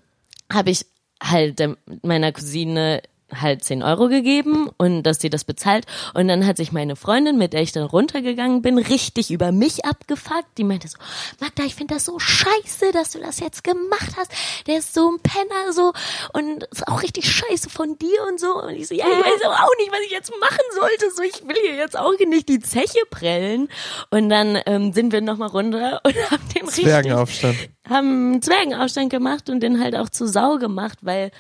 [0.51, 0.85] habe ich
[1.21, 3.01] halt der, meiner Cousine
[3.39, 5.85] halt 10 Euro gegeben und dass sie das bezahlt.
[6.13, 9.85] Und dann hat sich meine Freundin, mit der ich dann runtergegangen bin, richtig über mich
[9.85, 10.57] abgefuckt.
[10.57, 10.97] Die meinte so,
[11.39, 14.31] Magda, ich finde das so scheiße, dass du das jetzt gemacht hast.
[14.67, 15.93] Der ist so ein Penner so
[16.33, 18.61] und ist auch richtig scheiße von dir und so.
[18.61, 21.11] Und ich so, ja, ich weiß auch nicht, was ich jetzt machen sollte.
[21.15, 23.69] So, ich will hier jetzt auch nicht die Zeche prellen.
[24.09, 27.57] Und dann ähm, sind wir nochmal runter und haben den richtig Zwergenaufstand.
[27.89, 31.31] haben einen Zwergenaufstand gemacht und den halt auch zu Sau gemacht, weil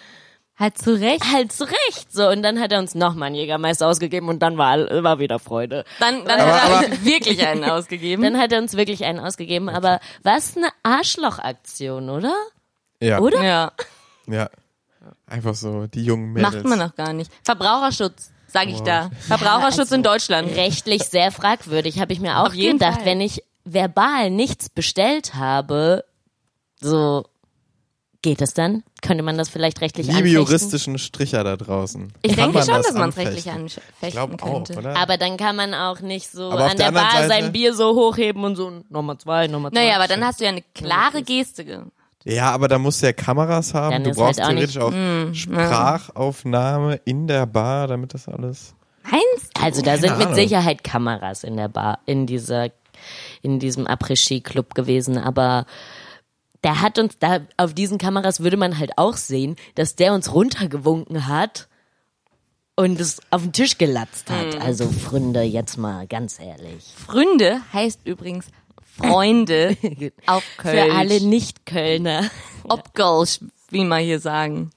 [0.61, 1.25] Halt zu Recht.
[1.33, 4.57] halt zu Recht so und dann hat er uns nochmal einen Jägermeister ausgegeben und dann
[4.59, 5.83] war war wieder Freude.
[5.99, 8.21] Dann, dann Aber- hat er wirklich einen ausgegeben.
[8.23, 12.33] Dann hat er uns wirklich einen ausgegeben, aber was eine Arschlochaktion, oder?
[13.01, 13.19] Ja.
[13.19, 13.43] Oder?
[13.43, 13.71] ja,
[14.27, 14.49] Ja.
[15.25, 16.53] Einfach so, die jungen Mädels.
[16.53, 17.31] macht man noch gar nicht.
[17.43, 19.09] Verbraucherschutz, sag ich da.
[19.27, 20.55] Verbraucherschutz also in Deutschland.
[20.55, 23.05] Rechtlich sehr fragwürdig, habe ich mir auch gedacht, Fall.
[23.05, 26.05] wenn ich verbal nichts bestellt habe,
[26.79, 27.25] so
[28.21, 28.83] geht es dann?
[29.01, 30.41] Könnte man das vielleicht rechtlich Liebe anfechten?
[30.41, 32.13] juristischen Stricher da draußen.
[32.21, 34.77] Ich Kann denke man schon, das dass man es rechtlich anfechten Ich glaube auch, könnte.
[34.77, 34.95] oder?
[34.95, 37.95] Aber dann kann man auch nicht so Aber an der Bar Seite- sein Bier so
[37.95, 39.79] hochheben und so Nummer zwei, Nummer zwei.
[39.83, 41.87] Naja, aber dann hast du ja eine klare Geste gemacht.
[42.23, 43.91] Ja, aber da musst du ja Kameras haben.
[43.91, 45.65] Dann du brauchst halt auch theoretisch nicht- auch
[46.05, 48.75] Sprachaufnahme in der Bar, damit das alles.
[49.03, 49.61] Meinst du?
[49.63, 50.35] Also da sind mit Ahnung.
[50.35, 52.69] Sicherheit Kameras in der Bar, in dieser,
[53.41, 55.65] in diesem Après-Ski-Club gewesen, aber
[56.63, 60.33] der hat uns da, auf diesen Kameras würde man halt auch sehen, dass der uns
[60.33, 61.67] runtergewunken hat
[62.75, 64.55] und es auf den Tisch gelatzt hat.
[64.55, 64.61] Hm.
[64.61, 66.93] Also Fründe, jetzt mal ganz ehrlich.
[66.95, 68.47] Fründe heißt übrigens
[68.97, 69.77] Freunde
[70.27, 70.89] auf Köln.
[70.89, 72.29] Für alle Nicht-Kölner.
[72.63, 73.39] Ob Kölsch,
[73.69, 74.71] wie man hier sagen.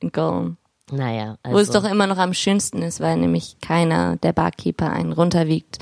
[0.00, 0.56] In Köln.
[0.90, 1.56] Naja, also.
[1.56, 5.78] Wo es doch immer noch am schönsten ist, weil nämlich keiner der Barkeeper einen runterwiegt,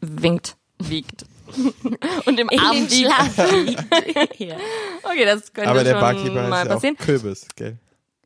[0.00, 1.26] winkt, wiegt.
[2.26, 3.00] Und im Arm liegt.
[4.40, 4.56] ja.
[5.02, 6.96] Okay, das könnte Aber der schon Barkeeper mal heißt ja auch passieren.
[6.96, 7.78] Kürbis, gell?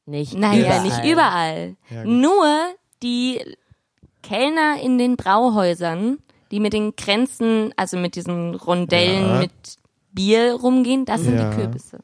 [0.07, 0.83] Nicht Naja, überall.
[0.83, 1.77] nicht überall.
[1.91, 2.05] Ja.
[2.05, 2.47] Nur
[3.03, 3.41] die
[4.23, 6.19] Kellner in den Brauhäusern,
[6.51, 9.39] die mit den Kränzen, also mit diesen Rondellen Ja.
[9.41, 9.53] mit
[10.13, 11.51] Bier rumgehen, das sind Ja.
[11.51, 12.01] die Kürbisse.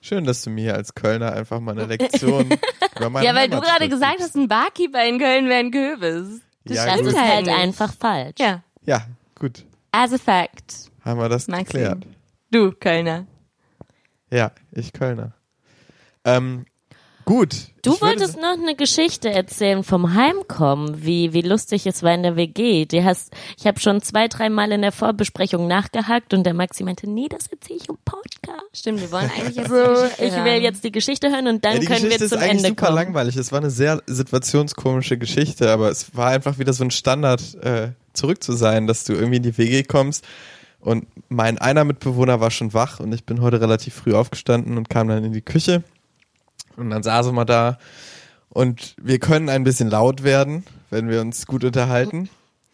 [0.00, 2.50] Schön, dass du mir hier als Kölner einfach mal eine Lektion
[2.96, 6.40] über meine Ja, weil du gerade gesagt hast, ein Barkeeper in Köln wäre ein Kürbis.
[6.64, 7.56] Das Ja, Das ist halt nicht.
[7.56, 8.34] einfach falsch.
[8.38, 9.06] Ja, Ja,
[9.38, 9.64] gut.
[9.94, 10.90] As a fact.
[11.04, 11.66] Haben wir das Maxim.
[11.66, 12.02] geklärt.
[12.50, 13.26] Du, Kölner.
[14.30, 15.34] Ja, ich Kölner.
[16.24, 16.64] Ähm,
[17.24, 17.54] gut.
[17.82, 22.34] Du wolltest noch eine Geschichte erzählen vom Heimkommen, wie, wie lustig es war in der
[22.36, 22.86] WG.
[22.86, 27.08] Die hast, ich habe schon zwei, dreimal in der Vorbesprechung nachgehakt und der Maxi meinte,
[27.08, 28.64] nee, das erzähle ich im Podcast.
[28.72, 30.62] Stimmt, wir wollen eigentlich jetzt So, die Geschichte ich will hören.
[30.62, 32.68] jetzt die Geschichte hören und dann Ja, die können Geschichte wir ist zum eigentlich Ende
[32.70, 32.96] super kommen.
[32.96, 33.36] langweilig.
[33.36, 37.90] Es war eine sehr situationskomische Geschichte, aber es war einfach wieder so ein Standard, äh,
[38.14, 40.24] zurück zu sein, dass du irgendwie in die WG kommst.
[40.80, 44.90] Und mein einer Mitbewohner war schon wach und ich bin heute relativ früh aufgestanden und
[44.90, 45.82] kam dann in die Küche.
[46.76, 47.78] Und dann saßen wir da
[48.50, 52.28] und wir können ein bisschen laut werden, wenn wir uns gut unterhalten.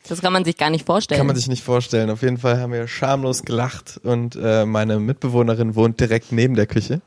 [0.08, 1.18] Das kann man sich gar nicht vorstellen.
[1.18, 2.10] Kann man sich nicht vorstellen.
[2.10, 6.66] Auf jeden Fall haben wir schamlos gelacht und äh, meine Mitbewohnerin wohnt direkt neben der
[6.66, 7.02] Küche.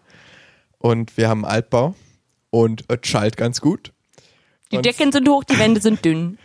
[0.78, 1.96] Und wir haben einen Altbau
[2.50, 3.92] und es schallt ganz gut.
[4.72, 6.38] die und- Decken sind hoch, die Wände sind dünn.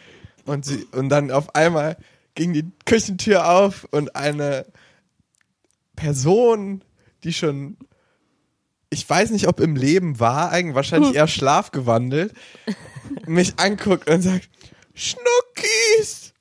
[0.48, 1.96] Und, sie, und dann auf einmal
[2.34, 4.66] ging die Küchentür auf und eine
[5.94, 6.82] Person,
[7.24, 7.76] die schon,
[8.90, 12.32] ich weiß nicht, ob im Leben war, eigentlich wahrscheinlich eher schlafgewandelt,
[13.26, 14.48] mich anguckt und sagt,
[14.94, 16.32] Schnuckis,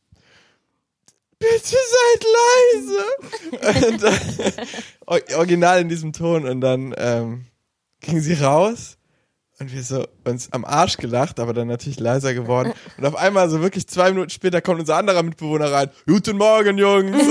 [1.39, 2.25] bitte seid
[2.73, 3.91] leise.
[3.91, 4.03] Und,
[4.47, 4.65] äh,
[5.05, 7.45] or- original in diesem Ton und dann ähm,
[8.01, 8.96] ging sie raus
[9.59, 12.73] und wir so uns am Arsch gelacht, aber dann natürlich leiser geworden.
[12.97, 15.89] Und auf einmal so wirklich zwei Minuten später kommt unser anderer Mitbewohner rein.
[16.05, 17.17] Guten Morgen, Jungs.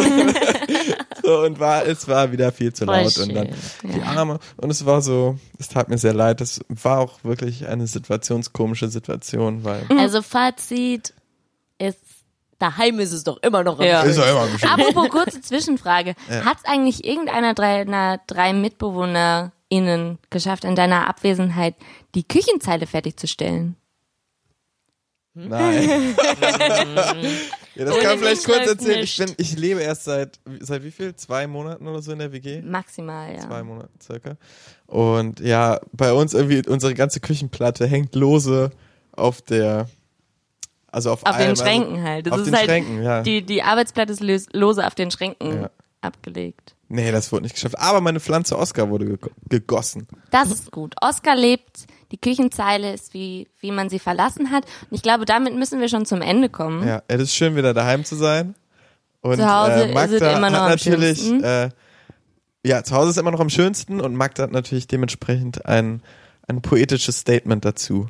[1.22, 3.18] so, und war, es war wieder viel zu Voll laut.
[3.18, 3.48] Und dann
[3.80, 3.92] schön.
[3.92, 4.40] die Arme.
[4.56, 6.40] Und es war so, es tat mir sehr leid.
[6.40, 11.14] Es war auch wirklich eine situationskomische Situation, weil Also Fazit
[11.78, 11.98] ist
[12.58, 14.00] Daheim ist es doch immer noch Ja.
[14.00, 14.48] Ist ja immer.
[14.72, 16.14] Apropos kurze Zwischenfrage.
[16.44, 18.54] Hat es eigentlich irgendeiner deiner drei
[19.70, 21.74] MitbewohnerInnen geschafft, in deiner Abwesenheit
[22.14, 23.76] die Küchenzeile fertigzustellen?
[25.34, 26.16] Nein.
[27.74, 29.02] ja, das Ohne kann vielleicht kurz erzählen.
[29.04, 31.14] Ich bin, ich lebe erst seit, seit wie viel?
[31.14, 32.62] Zwei Monaten oder so in der WG?
[32.62, 33.40] Maximal, ja.
[33.40, 34.36] Zwei Monate circa.
[34.86, 38.70] Und ja, bei uns irgendwie, unsere ganze Küchenplatte hängt lose
[39.12, 39.90] auf der,
[40.90, 42.26] also auf, Auf allem, den Schränken halt.
[42.26, 43.22] Das auf ist den halt Schränken, ja.
[43.22, 45.70] Die, die Arbeitsplatte ist lose auf den Schränken Ja.
[46.00, 46.75] abgelegt.
[46.88, 47.78] Nee, das wurde nicht geschafft.
[47.78, 50.06] Aber meine Pflanze Oscar wurde geg gegossen.
[50.30, 50.94] Das ist gut.
[51.00, 54.64] Oscar lebt, die Küchenzeile ist wie, wie man sie verlassen hat.
[54.90, 56.86] Und ich glaube, damit müssen wir schon zum Ende kommen.
[56.86, 58.54] Ja, es ist schön, wieder daheim zu sein.
[59.20, 61.42] Und Zu Hause äh, ist Magda es immer noch hat am natürlich, schönsten.
[61.44, 61.70] äh,
[62.64, 66.02] ja, zu Hause ist immer noch am schönsten und Magda hat natürlich dementsprechend ein,
[66.46, 68.08] ein poetisches Statement dazu.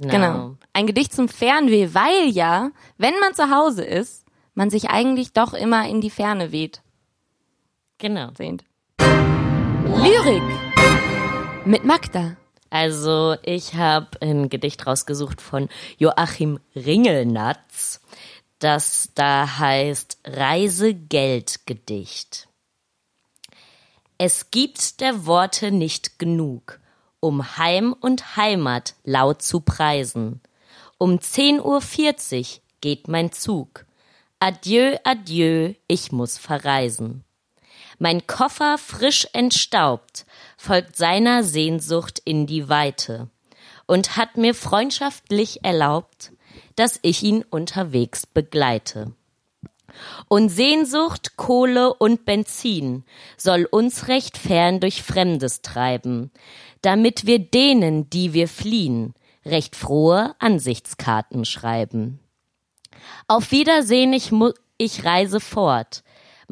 [0.00, 0.56] Genau.
[0.74, 5.54] Ein Gedicht zum Fernweh, weil ja, wenn man zu Hause ist, man sich eigentlich doch
[5.54, 6.82] immer in die Ferne weht.
[8.02, 8.28] Genau.
[8.36, 8.64] Sehnt.
[8.98, 10.42] Lyrik
[11.64, 12.36] mit Magda.
[12.68, 18.00] Also ich habe ein Gedicht rausgesucht von Joachim Ringelnatz,
[18.58, 22.48] das da heißt Reisegeldgedicht.
[24.18, 26.80] Es gibt der Worte nicht genug,
[27.20, 30.40] um Heim und Heimat laut zu preisen.
[30.98, 31.80] Um 10.40 Uhr
[32.80, 33.86] geht mein Zug.
[34.40, 37.24] Adieu, adieu, ich muss verreisen.
[38.02, 40.26] Mein Koffer frisch entstaubt,
[40.56, 43.30] folgt seiner Sehnsucht in die Weite
[43.86, 46.32] und hat mir freundschaftlich erlaubt,
[46.74, 49.12] dass ich ihn unterwegs begleite.
[50.26, 53.04] Und Sehnsucht, Kohle und Benzin
[53.36, 56.32] soll uns recht fern durch Fremdes treiben,
[56.80, 59.14] damit wir denen, die wir fliehen,
[59.46, 62.18] recht frohe Ansichtskarten schreiben.
[63.28, 64.32] Auf Wiedersehen, ich,
[64.76, 66.02] ich reise fort.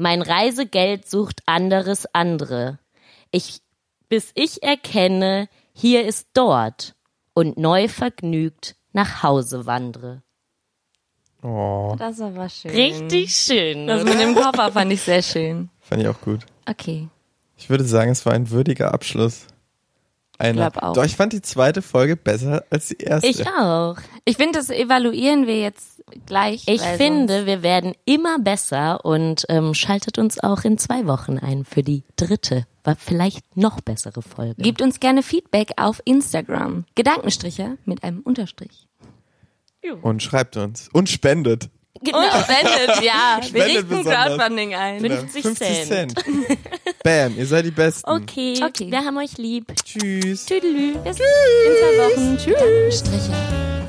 [0.00, 2.78] Mein Reisegeld sucht anderes andere.
[3.30, 3.60] Ich,
[4.08, 6.94] bis ich erkenne, hier ist dort
[7.34, 10.22] und neu vergnügt nach Hause wandre.
[11.42, 12.70] Oh, Das war schön.
[12.70, 13.86] Richtig schön.
[13.86, 15.68] Das mit dem Koffer fand ich sehr schön.
[15.80, 16.46] fand ich auch gut.
[16.66, 17.08] Okay.
[17.58, 19.48] Ich würde sagen, es war ein würdiger Abschluss.
[20.40, 20.70] Einer.
[20.70, 20.92] glaub auch.
[20.94, 23.28] Doch, ich fand die zweite Folge besser als die erste.
[23.28, 23.96] Ich auch.
[24.24, 26.64] Ich finde, das evaluieren wir jetzt gleich.
[26.66, 31.64] Ich finde, wir werden immer besser und ähm, schaltet uns auch in zwei Wochen ein
[31.64, 34.62] für die dritte, war vielleicht noch bessere Folge.
[34.62, 36.84] Gebt uns gerne Feedback auf Instagram.
[36.94, 38.88] Gedankenstriche mit einem Unterstrich.
[40.02, 40.88] Und schreibt uns.
[40.92, 41.70] Und spendet.
[42.02, 42.18] Genau.
[42.18, 43.38] Und spendet, ja.
[43.40, 44.26] Wir Spendet richten besonders.
[44.26, 45.00] Crowdfunding ein.
[45.00, 45.54] 50
[45.86, 46.14] Cent.
[47.04, 48.08] Bam, ihr seid die Besten.
[48.10, 48.90] Okay, Okay.
[48.90, 49.72] wir haben euch lieb.
[49.84, 50.44] Tschüss.
[50.46, 50.94] Tüdelü.
[51.04, 51.24] Bis in
[51.80, 52.38] zwei Wochen.
[52.38, 52.98] Tschüss.
[53.00, 53.79] Striche.